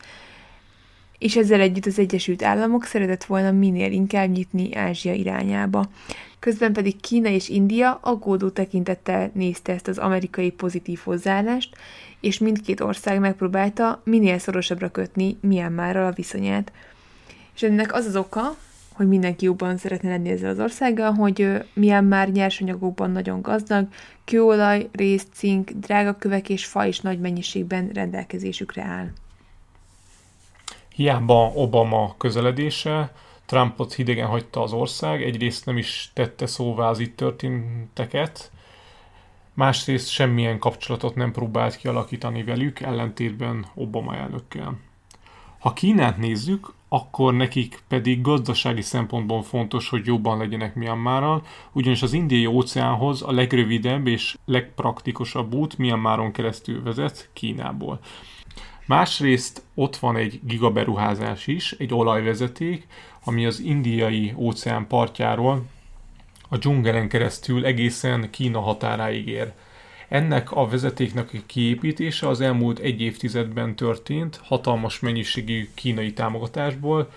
[1.27, 5.89] és ezzel együtt az Egyesült Államok szeretett volna minél inkább nyitni Ázsia irányába.
[6.39, 11.77] Közben pedig Kína és India aggódó tekintettel nézte ezt az amerikai pozitív hozzáállást,
[12.21, 16.73] és mindkét ország megpróbálta minél szorosabbra kötni Myanmarral a viszonyát.
[17.55, 18.57] És ennek az az oka,
[18.93, 23.87] hogy mindenki jobban szeretne lenni ezzel az országgal, hogy Myanmar nyersanyagokban nagyon gazdag,
[24.25, 29.09] kőolaj, rész, cink, drágakövek és fa is nagy mennyiségben rendelkezésükre áll.
[30.97, 33.13] Hiába Obama közeledése,
[33.47, 38.51] Trumpot hidegen hagyta az ország, egyrészt nem is tette szóvá az itt történteket,
[39.55, 44.79] másrészt semmilyen kapcsolatot nem próbált kialakítani velük, ellentétben Obama elnökkel.
[45.59, 52.13] Ha Kínát nézzük, akkor nekik pedig gazdasági szempontból fontos, hogy jobban legyenek Myanmarral, ugyanis az
[52.13, 58.01] indiai óceánhoz a legrövidebb és legpraktikusabb út Myanmaron keresztül vezet Kínából.
[58.87, 62.87] Másrészt ott van egy gigaberuházás is, egy olajvezeték,
[63.25, 65.65] ami az indiai óceán partjáról
[66.49, 69.53] a dzsungelen keresztül egészen Kína határáig ér.
[70.09, 77.11] Ennek a vezetéknek a kiépítése az elmúlt egy évtizedben történt, hatalmas mennyiségű kínai támogatásból,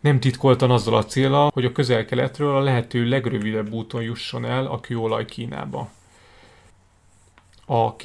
[0.00, 4.80] nem titkoltan azzal a célra, hogy a közel-keletről a lehető legrövidebb úton jusson el a
[4.80, 5.90] kőolaj Kínába.
[7.66, 7.96] A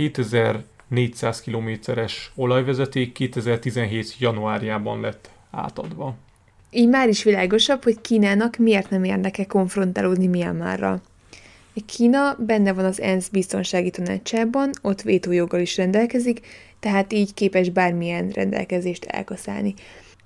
[0.89, 4.19] 2400 kilométeres olajvezeték 2017.
[4.19, 6.15] januárjában lett átadva.
[6.71, 11.01] Így már is világosabb, hogy Kínának miért nem érdeke konfrontálódni Myanmarral.
[11.85, 16.39] Kína benne van az ENSZ biztonsági tanácsában, ott vétójoggal is rendelkezik,
[16.79, 19.73] tehát így képes bármilyen rendelkezést elkaszálni.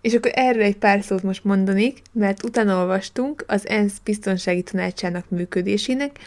[0.01, 5.29] És akkor erre egy pár szót most mondanék, mert utána olvastunk az ENSZ biztonsági tanácsának
[5.29, 6.19] működésének,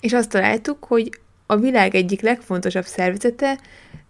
[0.00, 1.10] és azt találtuk, hogy
[1.50, 3.58] a világ egyik legfontosabb szervezete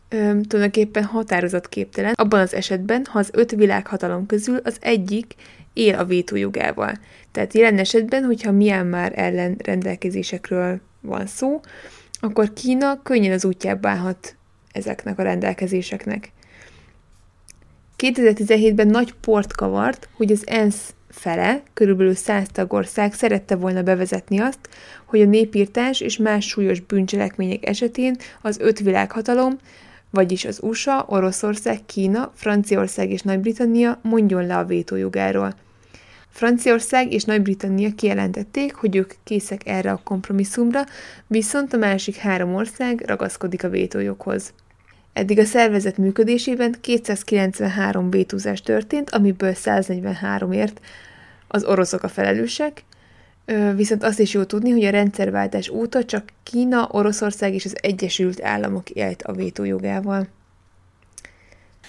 [0.08, 0.16] ö,
[0.48, 5.34] tulajdonképpen határozatképtelen, abban az esetben, ha az öt világhatalom közül az egyik
[5.72, 6.92] él a vétójogával.
[7.32, 11.60] Tehát jelen esetben, hogyha Myanmar ellen rendelkezésekről van szó,
[12.20, 14.36] akkor Kína könnyen az útjába állhat
[14.72, 16.32] ezeknek a rendelkezéseknek.
[17.98, 24.58] 2017-ben nagy port kavart, hogy az ENSZ fele, körülbelül 100 tagország szerette volna bevezetni azt,
[25.04, 29.58] hogy a népírtás és más súlyos bűncselekmények esetén az öt világhatalom,
[30.10, 35.54] vagyis az USA, Oroszország, Kína, Franciaország és Nagy-Britannia mondjon le a vétójogáról–
[36.38, 40.84] Franciaország és Nagy-Britannia kijelentették, hogy ők készek erre a kompromisszumra,
[41.26, 44.52] viszont a másik három ország ragaszkodik a vétójoghoz.
[45.12, 50.80] Eddig a szervezet működésében 293 vétózás történt, amiből 143-ért
[51.48, 52.84] az oroszok a felelősek,
[53.74, 58.42] viszont azt is jó tudni, hogy a rendszerváltás óta csak Kína, Oroszország és az Egyesült
[58.42, 60.28] Államok élt a vétójogával.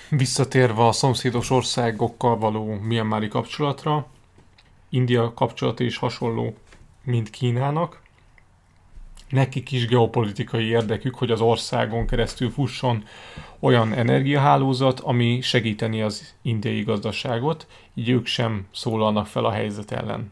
[0.09, 4.07] Visszatérve a szomszédos országokkal való Myanmari kapcsolatra,
[4.89, 6.53] India kapcsolata is hasonló,
[7.03, 8.01] mint Kínának.
[9.29, 13.03] Nekik is geopolitikai érdekük, hogy az országon keresztül fusson
[13.59, 20.31] olyan energiahálózat, ami segíteni az indiai gazdaságot, így ők sem szólalnak fel a helyzet ellen.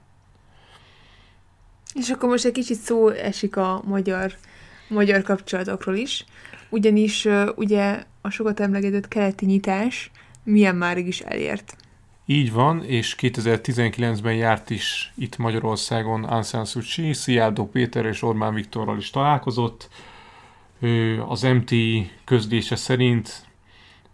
[1.94, 4.34] És akkor most egy kicsit szó esik a magyar,
[4.88, 6.26] magyar kapcsolatokról is,
[6.70, 10.12] ugyanis ugye a sokat emlegetett keleti nyitás
[10.44, 11.76] milyen márig is elért.
[12.30, 17.40] Így van, és 2019-ben járt is itt Magyarországon Aung San Suu Kyi,
[17.72, 19.90] Péter és Orbán Viktorral is találkozott.
[21.28, 21.72] Az MT
[22.24, 23.46] közlése szerint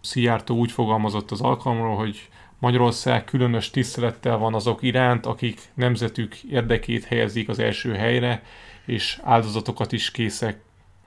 [0.00, 7.04] Szijjártó úgy fogalmazott az alkalomról, hogy Magyarország különös tisztelettel van azok iránt, akik nemzetük érdekét
[7.04, 8.42] helyezik az első helyre,
[8.84, 10.60] és áldozatokat is készek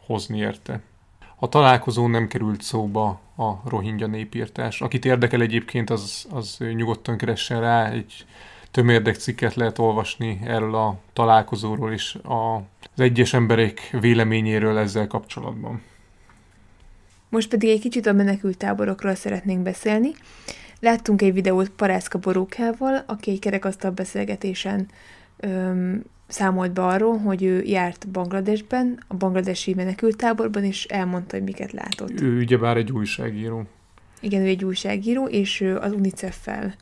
[0.06, 0.82] hozni érte.
[1.40, 4.82] A találkozón nem került szóba a rohingya népírtás.
[4.82, 8.26] Akit érdekel egyébként, az, az nyugodtan keressen rá, egy
[8.72, 15.82] tömérdek cikket lehet olvasni erről a találkozóról és a, az egyes emberek véleményéről ezzel kapcsolatban.
[17.30, 20.12] Most pedig egy kicsit a menekült táborokról szeretnénk beszélni.
[20.80, 24.88] Láttunk egy videót Parászka Borókával, aki egy kerekasztal beszélgetésen
[25.38, 31.72] öm, számolt be arról, hogy ő járt Bangladesben, a bangladesi menekültáborban, és elmondta, hogy miket
[31.72, 32.22] látott.
[32.22, 33.64] Ő ugyebár egy újságíró.
[34.20, 36.76] Igen, ő egy újságíró, és ő az UNICEF-fel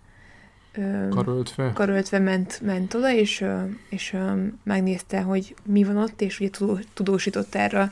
[1.10, 1.72] karöltve.
[1.74, 3.46] karöltve ment, ment oda, és,
[3.90, 4.18] és
[4.64, 6.50] megnézte, hogy mi van ott, és ugye
[6.94, 7.92] tudósított erről.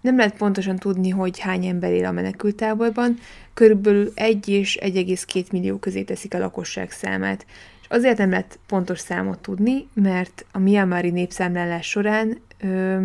[0.00, 3.18] Nem lehet pontosan tudni, hogy hány ember él a menekültáborban,
[3.54, 7.46] körülbelül 1 és 1,2 millió közé teszik a lakosság számát.
[7.92, 13.04] Azért nem lehet pontos számot tudni, mert a Myanmari népszámlálás során ö,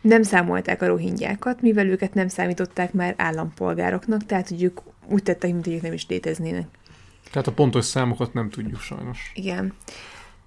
[0.00, 5.52] nem számolták a rohingyákat, mivel őket nem számították már állampolgároknak, tehát hogy ők úgy tettek,
[5.52, 6.66] mint hogy ők nem is léteznének.
[7.30, 9.32] Tehát a pontos számokat nem tudjuk sajnos.
[9.34, 9.72] Igen.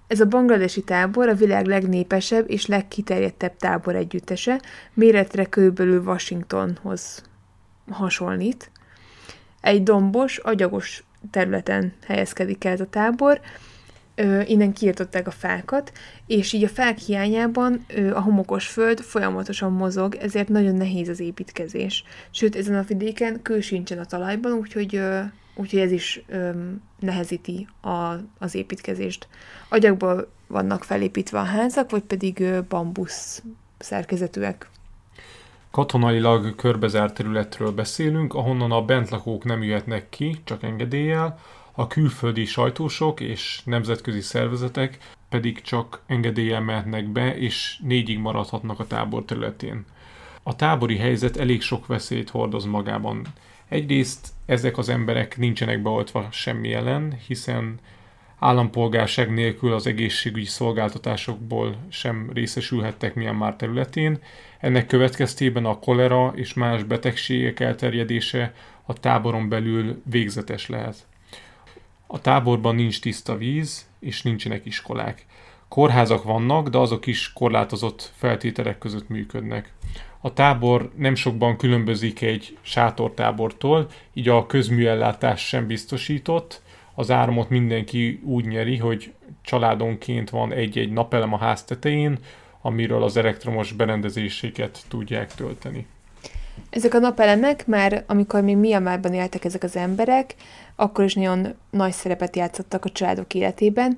[0.06, 4.60] Ez a bangladesi tábor a világ legnépesebb és legkiterjedtebb tábor együttese,
[4.94, 7.22] méretre körülbelül Washingtonhoz
[7.90, 8.70] hasonlít.
[9.60, 13.40] Egy dombos, agyagos területen helyezkedik el ez a tábor,
[14.44, 15.92] innen kiirtották a fákat,
[16.26, 22.04] és így a fák hiányában a homokos föld folyamatosan mozog, ezért nagyon nehéz az építkezés.
[22.30, 25.00] Sőt, ezen a vidéken kő sincsen a talajban, úgyhogy,
[25.54, 26.50] úgyhogy ez is ö,
[27.00, 29.28] nehezíti a, az építkezést.
[29.68, 33.42] Agyagból vannak felépítve a házak, vagy pedig bambusz
[33.78, 34.68] szerkezetűek.
[35.78, 41.38] Katonailag körbezárt területről beszélünk, ahonnan a bentlakók nem jöhetnek ki, csak engedéllyel,
[41.72, 44.98] a külföldi sajtósok és nemzetközi szervezetek
[45.28, 49.84] pedig csak engedéllyel mehetnek be, és négyig maradhatnak a tábor területén.
[50.42, 53.26] A tábori helyzet elég sok veszélyt hordoz magában.
[53.68, 57.78] Egyrészt ezek az emberek nincsenek beoltva semmi ellen, hiszen
[58.38, 64.18] állampolgárság nélkül az egészségügyi szolgáltatásokból sem részesülhettek Myanmar területén.
[64.60, 71.06] Ennek következtében a kolera és más betegségek elterjedése a táboron belül végzetes lehet.
[72.06, 75.26] A táborban nincs tiszta víz, és nincsenek iskolák.
[75.68, 79.72] Kórházak vannak, de azok is korlátozott feltételek között működnek.
[80.20, 86.62] A tábor nem sokban különbözik egy sátortábortól, így a közműellátás sem biztosított,
[86.98, 92.18] az áramot mindenki úgy nyeri, hogy családonként van egy-egy napelem a ház tetején,
[92.60, 95.86] amiről az elektromos berendezéseket tudják tölteni.
[96.70, 100.34] Ezek a napelemek már, amikor még Myanmarban éltek ezek az emberek,
[100.76, 103.96] akkor is nagyon nagy szerepet játszottak a családok életében,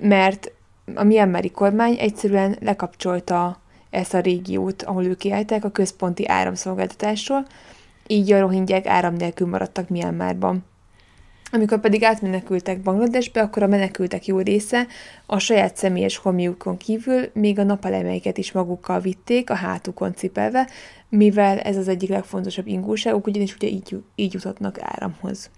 [0.00, 0.52] mert
[0.94, 7.46] a Myanmari kormány egyszerűen lekapcsolta ezt a régiót, ahol ők éltek, a központi áramszolgáltatásról,
[8.06, 10.68] így a rohingyák áram nélkül maradtak Myanmarban.
[11.52, 14.86] Amikor pedig átmenekültek Bangladesbe, akkor a menekültek jó része
[15.26, 20.68] a saját személyes homiukon kívül még a napelemeiket is magukkal vitték, a hátukon cipelve,
[21.08, 25.50] mivel ez az egyik legfontosabb ingóságuk, ugyanis ugye így, így juthatnak áramhoz.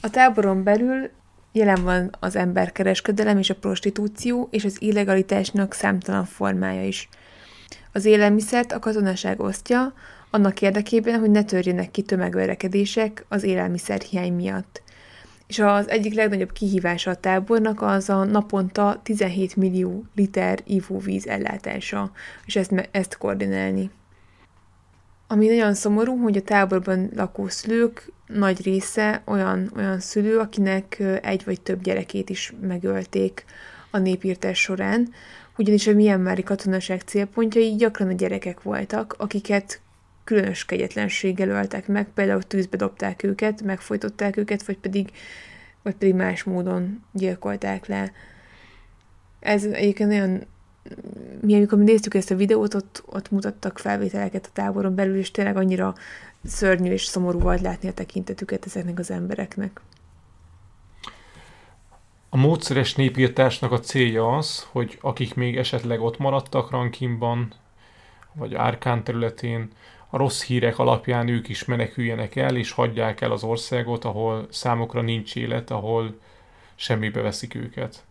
[0.00, 1.10] A táboron belül
[1.52, 7.08] jelen van az emberkereskedelem és a prostitúció, és az illegalitásnak számtalan formája is.
[7.92, 9.92] Az élelmiszert a katonaság osztja,
[10.30, 14.82] annak érdekében, hogy ne törjenek ki tömegverekedések az élelmiszerhiány miatt.
[15.46, 22.10] És az egyik legnagyobb kihívása a tábornak az a naponta 17 millió liter ivóvíz ellátása,
[22.46, 23.90] és ezt, ezt koordinálni.
[25.26, 31.44] Ami nagyon szomorú, hogy a táborban lakó szülők nagy része olyan, olyan szülő, akinek egy
[31.44, 33.44] vagy több gyerekét is megölték
[33.90, 35.08] a népírtás során,
[35.56, 39.80] ugyanis a Myanmari katonaság célpontjai gyakran a gyerekek voltak, akiket
[40.28, 45.10] különös kegyetlenséggel öltek meg, például tűzbe dobták őket, megfojtották őket, vagy pedig,
[45.82, 48.12] vagy pedig más módon gyilkolták le.
[49.40, 50.44] Ez egyébként nagyon,
[51.40, 55.30] mi amikor mi néztük ezt a videót, ott, ott mutattak felvételeket a táboron belül, és
[55.30, 55.94] tényleg annyira
[56.44, 59.80] szörnyű és szomorú volt látni a tekintetüket ezeknek az embereknek.
[62.28, 67.52] A módszeres népírtásnak a célja az, hogy akik még esetleg ott maradtak Rankinban,
[68.32, 69.70] vagy Árkán területén,
[70.10, 75.00] a rossz hírek alapján ők is meneküljenek el, és hagyják el az országot, ahol számukra
[75.00, 76.18] nincs élet, ahol
[76.74, 78.04] semmibe veszik őket.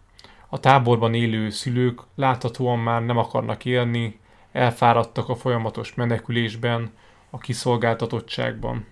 [0.50, 4.20] A táborban élő szülők láthatóan már nem akarnak élni,
[4.52, 6.92] elfáradtak a folyamatos menekülésben,
[7.30, 8.86] a kiszolgáltatottságban.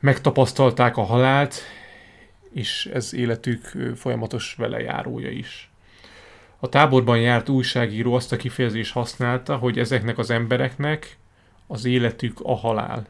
[0.00, 1.62] Megtapasztalták a halált,
[2.52, 3.64] és ez életük
[3.96, 5.70] folyamatos velejárója is.
[6.58, 11.17] A táborban járt újságíró azt a kifejezést használta, hogy ezeknek az embereknek
[11.68, 13.06] az életük a halál,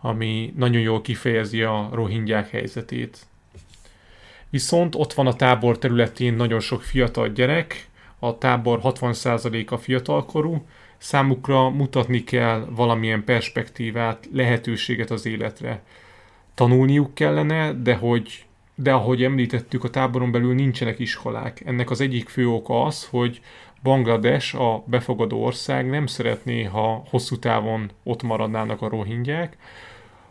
[0.00, 3.26] ami nagyon jól kifejezi a rohingyák helyzetét.
[4.50, 7.88] Viszont ott van a tábor területén nagyon sok fiatal gyerek,
[8.18, 10.66] a tábor 60%-a fiatalkorú,
[10.98, 15.82] számukra mutatni kell valamilyen perspektívát, lehetőséget az életre.
[16.54, 18.46] Tanulniuk kellene, de hogy
[18.78, 21.62] de ahogy említettük, a táboron belül nincsenek iskolák.
[21.66, 23.40] Ennek az egyik fő oka az, hogy
[23.86, 29.56] Banglades, a befogadó ország nem szeretné, ha hosszú távon ott maradnának a rohingyák.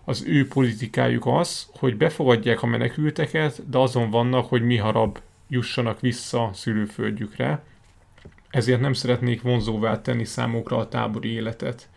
[0.03, 5.99] Az ő politikájuk az, hogy befogadják a menekülteket, de azon vannak, hogy mi harab jussanak
[5.99, 7.63] vissza szülőföldjükre.
[8.49, 11.89] Ezért nem szeretnék vonzóvá tenni számukra a tábori életet.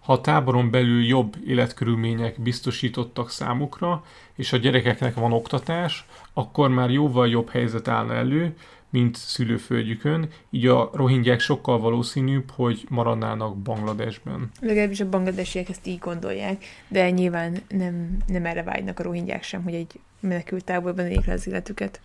[0.00, 4.04] Ha a táboron belül jobb életkörülmények biztosítottak számukra,
[4.34, 8.56] és a gyerekeknek van oktatás, akkor már jóval jobb helyzet állna elő,
[8.90, 14.50] mint szülőföldjükön, így a rohingyák sokkal valószínűbb, hogy maradnának Bangladesben.
[14.60, 19.62] Legalábbis a bangladesiek ezt így gondolják, de nyilván nem, nem erre vágynak a rohingyák sem,
[19.62, 22.00] hogy egy menekült táborban élik le az életüket.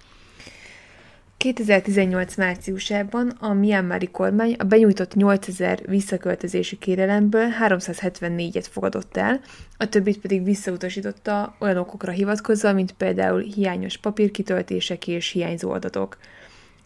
[1.44, 9.42] 2018 márciusában a Myanmari kormány a benyújtott 8000 visszaköltözési kérelemből 374-et fogadott el,
[9.78, 16.18] a többit pedig visszautasította olyan okokra hivatkozva, mint például hiányos papírkitöltések és hiányzó adatok.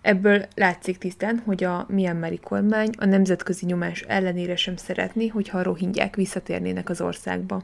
[0.07, 5.63] Ebből látszik tisztán, hogy a Myanmari kormány a nemzetközi nyomás ellenére sem szeretné, hogyha a
[5.63, 7.63] rohingyák visszatérnének az országba.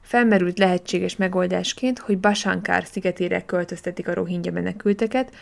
[0.00, 5.34] Felmerült lehetséges megoldásként, hogy Basankár szigetére költöztetik a rohingya menekülteket,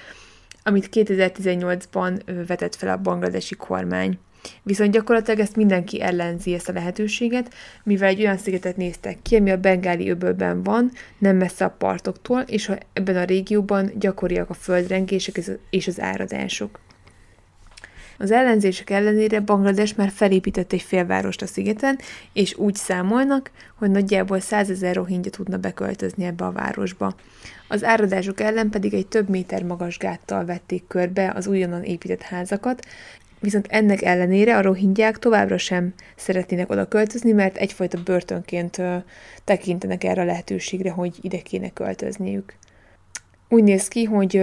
[0.63, 4.19] amit 2018-ban vetett fel a bangladesi kormány.
[4.63, 9.51] Viszont gyakorlatilag ezt mindenki ellenzi ezt a lehetőséget, mivel egy olyan szigetet néztek ki, ami
[9.51, 15.41] a bengáli öbölben van, nem messze a partoktól, és ebben a régióban gyakoriak a földrengések
[15.71, 16.81] és az áradások.
[18.23, 21.99] Az ellenzések ellenére Banglades már felépített egy félvárost a szigeten,
[22.33, 27.15] és úgy számolnak, hogy nagyjából százezer rohingya tudna beköltözni ebbe a városba.
[27.69, 32.87] Az áradások ellen pedig egy több méter magas gáttal vették körbe az újonnan épített házakat,
[33.41, 38.83] viszont ennek ellenére a rohingyák továbbra sem szeretnének oda költözni, mert egyfajta börtönként
[39.45, 42.55] tekintenek erre a lehetőségre, hogy ide kéne költözniük.
[43.49, 44.43] Úgy néz ki, hogy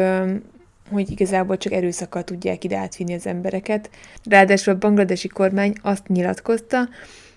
[0.91, 3.89] hogy igazából csak erőszakkal tudják ide átvinni az embereket.
[4.24, 6.89] Ráadásul a bangladesi kormány azt nyilatkozta,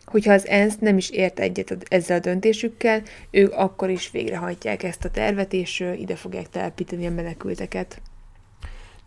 [0.05, 4.83] hogy ha az ENSZ nem is ért egyet ezzel a döntésükkel, ők akkor is végrehajtják
[4.83, 8.01] ezt a tervet, és ide fogják telepíteni a menekülteket.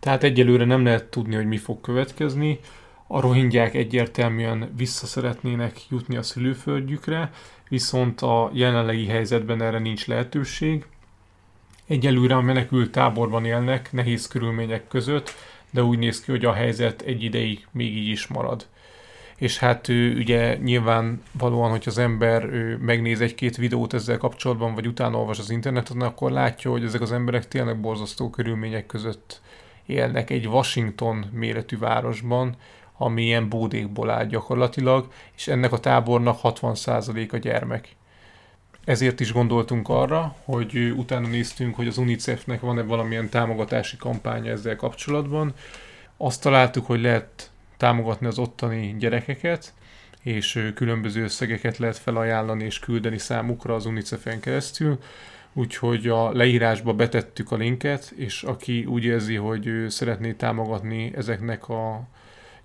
[0.04, 2.60] Tehát egyelőre nem lehet tudni, hogy mi fog következni.
[3.06, 7.30] A rohingyák egyértelműen vissza szeretnének jutni a szülőföldjükre,
[7.68, 10.86] viszont a jelenlegi helyzetben erre nincs lehetőség.
[11.86, 15.34] Egyelőre a menekült táborban élnek, nehéz körülmények között,
[15.70, 18.66] de úgy néz ki, hogy a helyzet egy ideig még így is marad.
[19.36, 24.74] És hát ő, ugye nyilván valóan, hogy az ember ő, megnéz egy-két videót ezzel kapcsolatban,
[24.74, 29.42] vagy utána olvas az interneten, akkor látja, hogy ezek az emberek tényleg borzasztó körülmények között
[29.86, 32.56] élnek egy Washington méretű városban,
[32.96, 37.96] ami ilyen bódékból áll gyakorlatilag, és ennek a tábornak 60% a gyermek.
[38.84, 44.76] Ezért is gondoltunk arra, hogy utána néztünk, hogy az UNICEF-nek van-e valamilyen támogatási kampánya ezzel
[44.76, 45.54] kapcsolatban.
[46.16, 49.72] Azt találtuk, hogy lehet támogatni az ottani gyerekeket,
[50.22, 54.98] és különböző összegeket lehet felajánlani és küldeni számukra az UNICEF-en keresztül.
[55.56, 61.68] Úgyhogy a leírásba betettük a linket, és aki úgy érzi, hogy ő szeretné támogatni ezeknek
[61.68, 62.02] a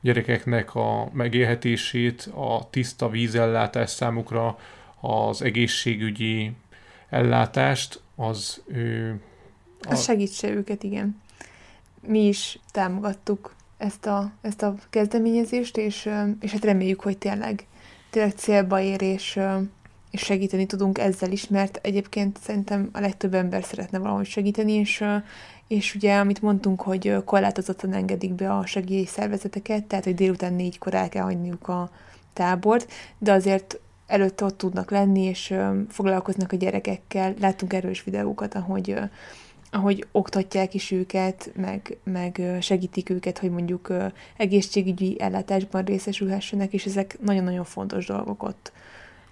[0.01, 4.57] gyerekeknek a megélhetését, a tiszta vízellátás számukra,
[4.99, 6.51] az egészségügyi
[7.09, 9.19] ellátást, az ő...
[9.81, 9.91] A...
[9.91, 11.21] Az segítse őket, igen.
[12.07, 16.09] Mi is támogattuk ezt a, ezt a kezdeményezést, és,
[16.39, 17.67] és hát reméljük, hogy tényleg,
[18.09, 19.39] tényleg célba ér, és,
[20.11, 25.03] és segíteni tudunk ezzel is, mert egyébként szerintem a legtöbb ember szeretne valahogy segíteni, és,
[25.67, 31.09] és ugye, amit mondtunk, hogy korlátozottan engedik be a segélyszervezeteket, tehát, hogy délután négykor el
[31.09, 31.89] kell hagyniuk a
[32.33, 35.53] tábort, de azért előtte ott tudnak lenni, és
[35.89, 37.33] foglalkoznak a gyerekekkel.
[37.39, 38.95] Láttunk erős videókat, ahogy
[39.71, 43.93] ahogy oktatják is őket, meg, meg segítik őket, hogy mondjuk
[44.37, 48.71] egészségügyi ellátásban részesülhessenek, és ezek nagyon-nagyon fontos dolgok ott,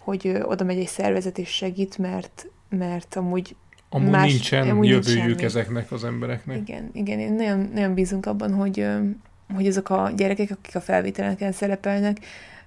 [0.07, 3.55] hogy oda megy egy szervezet és segít, mert, mert amúgy
[3.89, 6.57] Amúgy más, nincsen amúgy jövőjük nincs ezeknek az embereknek.
[6.57, 8.87] Igen, igen, én nagyon, nagyon bízunk abban, hogy,
[9.53, 12.17] hogy azok a gyerekek, akik a felvételeken szerepelnek,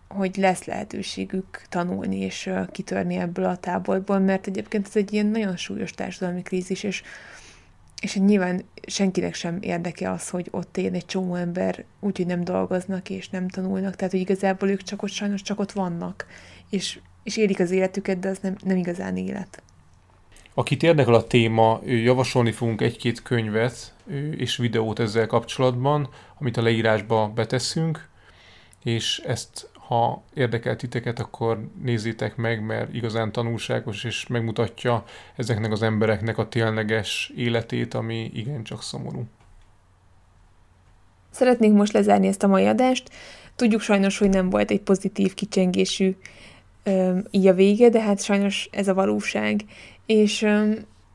[0.08, 5.56] hogy lesz lehetőségük tanulni és kitörni ebből a táborból, mert egyébként ez egy ilyen nagyon
[5.56, 7.02] súlyos társadalmi krízis, és
[8.00, 13.10] és nyilván senkinek sem érdeke az, hogy ott él egy csomó ember, úgyhogy nem dolgoznak
[13.10, 16.26] és nem tanulnak, tehát hogy igazából ők csak ott sajnos csak ott vannak,
[16.70, 19.62] és, és élik az életüket, de az nem, nem igazán élet.
[20.54, 23.94] Akit érdekel a téma, javasolni fogunk egy-két könyvet
[24.36, 26.08] és videót ezzel kapcsolatban,
[26.38, 28.08] amit a leírásba beteszünk,
[28.84, 35.04] és ezt ha érdekel titeket, akkor nézzétek meg, mert igazán tanulságos, és megmutatja
[35.36, 39.24] ezeknek az embereknek a tényleges életét, ami igencsak szomorú.
[41.30, 43.10] Szeretnénk most lezárni ezt a mai adást.
[43.56, 46.16] Tudjuk sajnos, hogy nem volt egy pozitív kicsengésű
[47.30, 49.60] így a vége, de hát sajnos ez a valóság.
[50.06, 50.46] És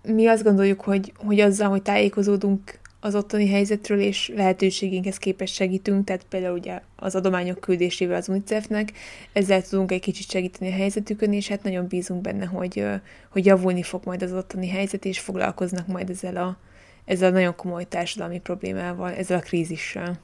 [0.04, 6.06] mi azt gondoljuk, hogy, hogy azzal, hogy tájékozódunk az ottani helyzetről, és lehetőségünkhez képest segítünk,
[6.06, 8.92] tehát például ugye az adományok küldésével az UNICEF-nek,
[9.34, 12.86] ezzel tudunk egy kicsit segíteni a helyzetükön, és hát nagyon bízunk benne, hogy,
[13.30, 16.58] hogy javulni fog majd az ottani helyzet, és foglalkoznak majd ezzel a,
[17.06, 20.20] ezzel a nagyon komoly társadalmi problémával, ezzel a krízissel.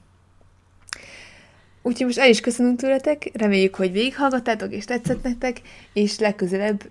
[1.82, 5.62] Úgyhogy most el is köszönünk tőletek, reméljük, hogy végighallgattátok és tetszett nektek,
[5.94, 6.90] és legközelebb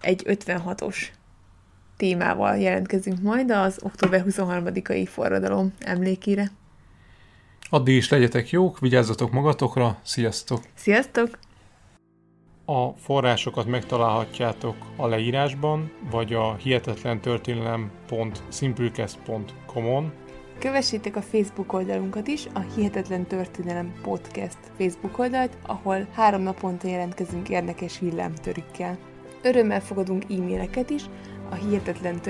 [0.00, 0.96] egy 56-os
[1.96, 6.50] témával jelentkezünk majd az október 23-ai forradalom emlékére.
[7.70, 10.62] Addig is legyetek jók, vigyázzatok magatokra, sziasztok!
[10.74, 11.38] Sziasztok!
[12.64, 20.12] A forrásokat megtalálhatjátok a leírásban, vagy a hihetetlen történelem.simplecast.com-on.
[20.58, 27.48] Kövessétek a Facebook oldalunkat is, a Hihetetlen Történelem Podcast Facebook oldalt, ahol három naponta jelentkezünk
[27.48, 28.98] érdekes villámtörikkel.
[29.42, 31.02] Örömmel fogadunk e-maileket is,
[31.50, 32.20] a hihetetlen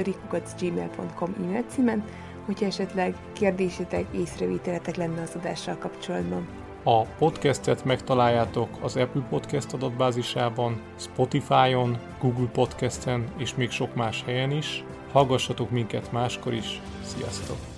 [0.61, 2.05] gmail.com e-mail címen,
[2.47, 6.49] hogyha esetleg kérdésetek, észrevételetek lenne az adással kapcsolatban.
[6.83, 14.51] A podcastet megtaláljátok az Apple Podcast adatbázisában, Spotify-on, Google Podcasten és még sok más helyen
[14.51, 14.85] is.
[15.13, 16.81] Hallgassatok minket máskor is.
[17.05, 17.78] Sziasztok!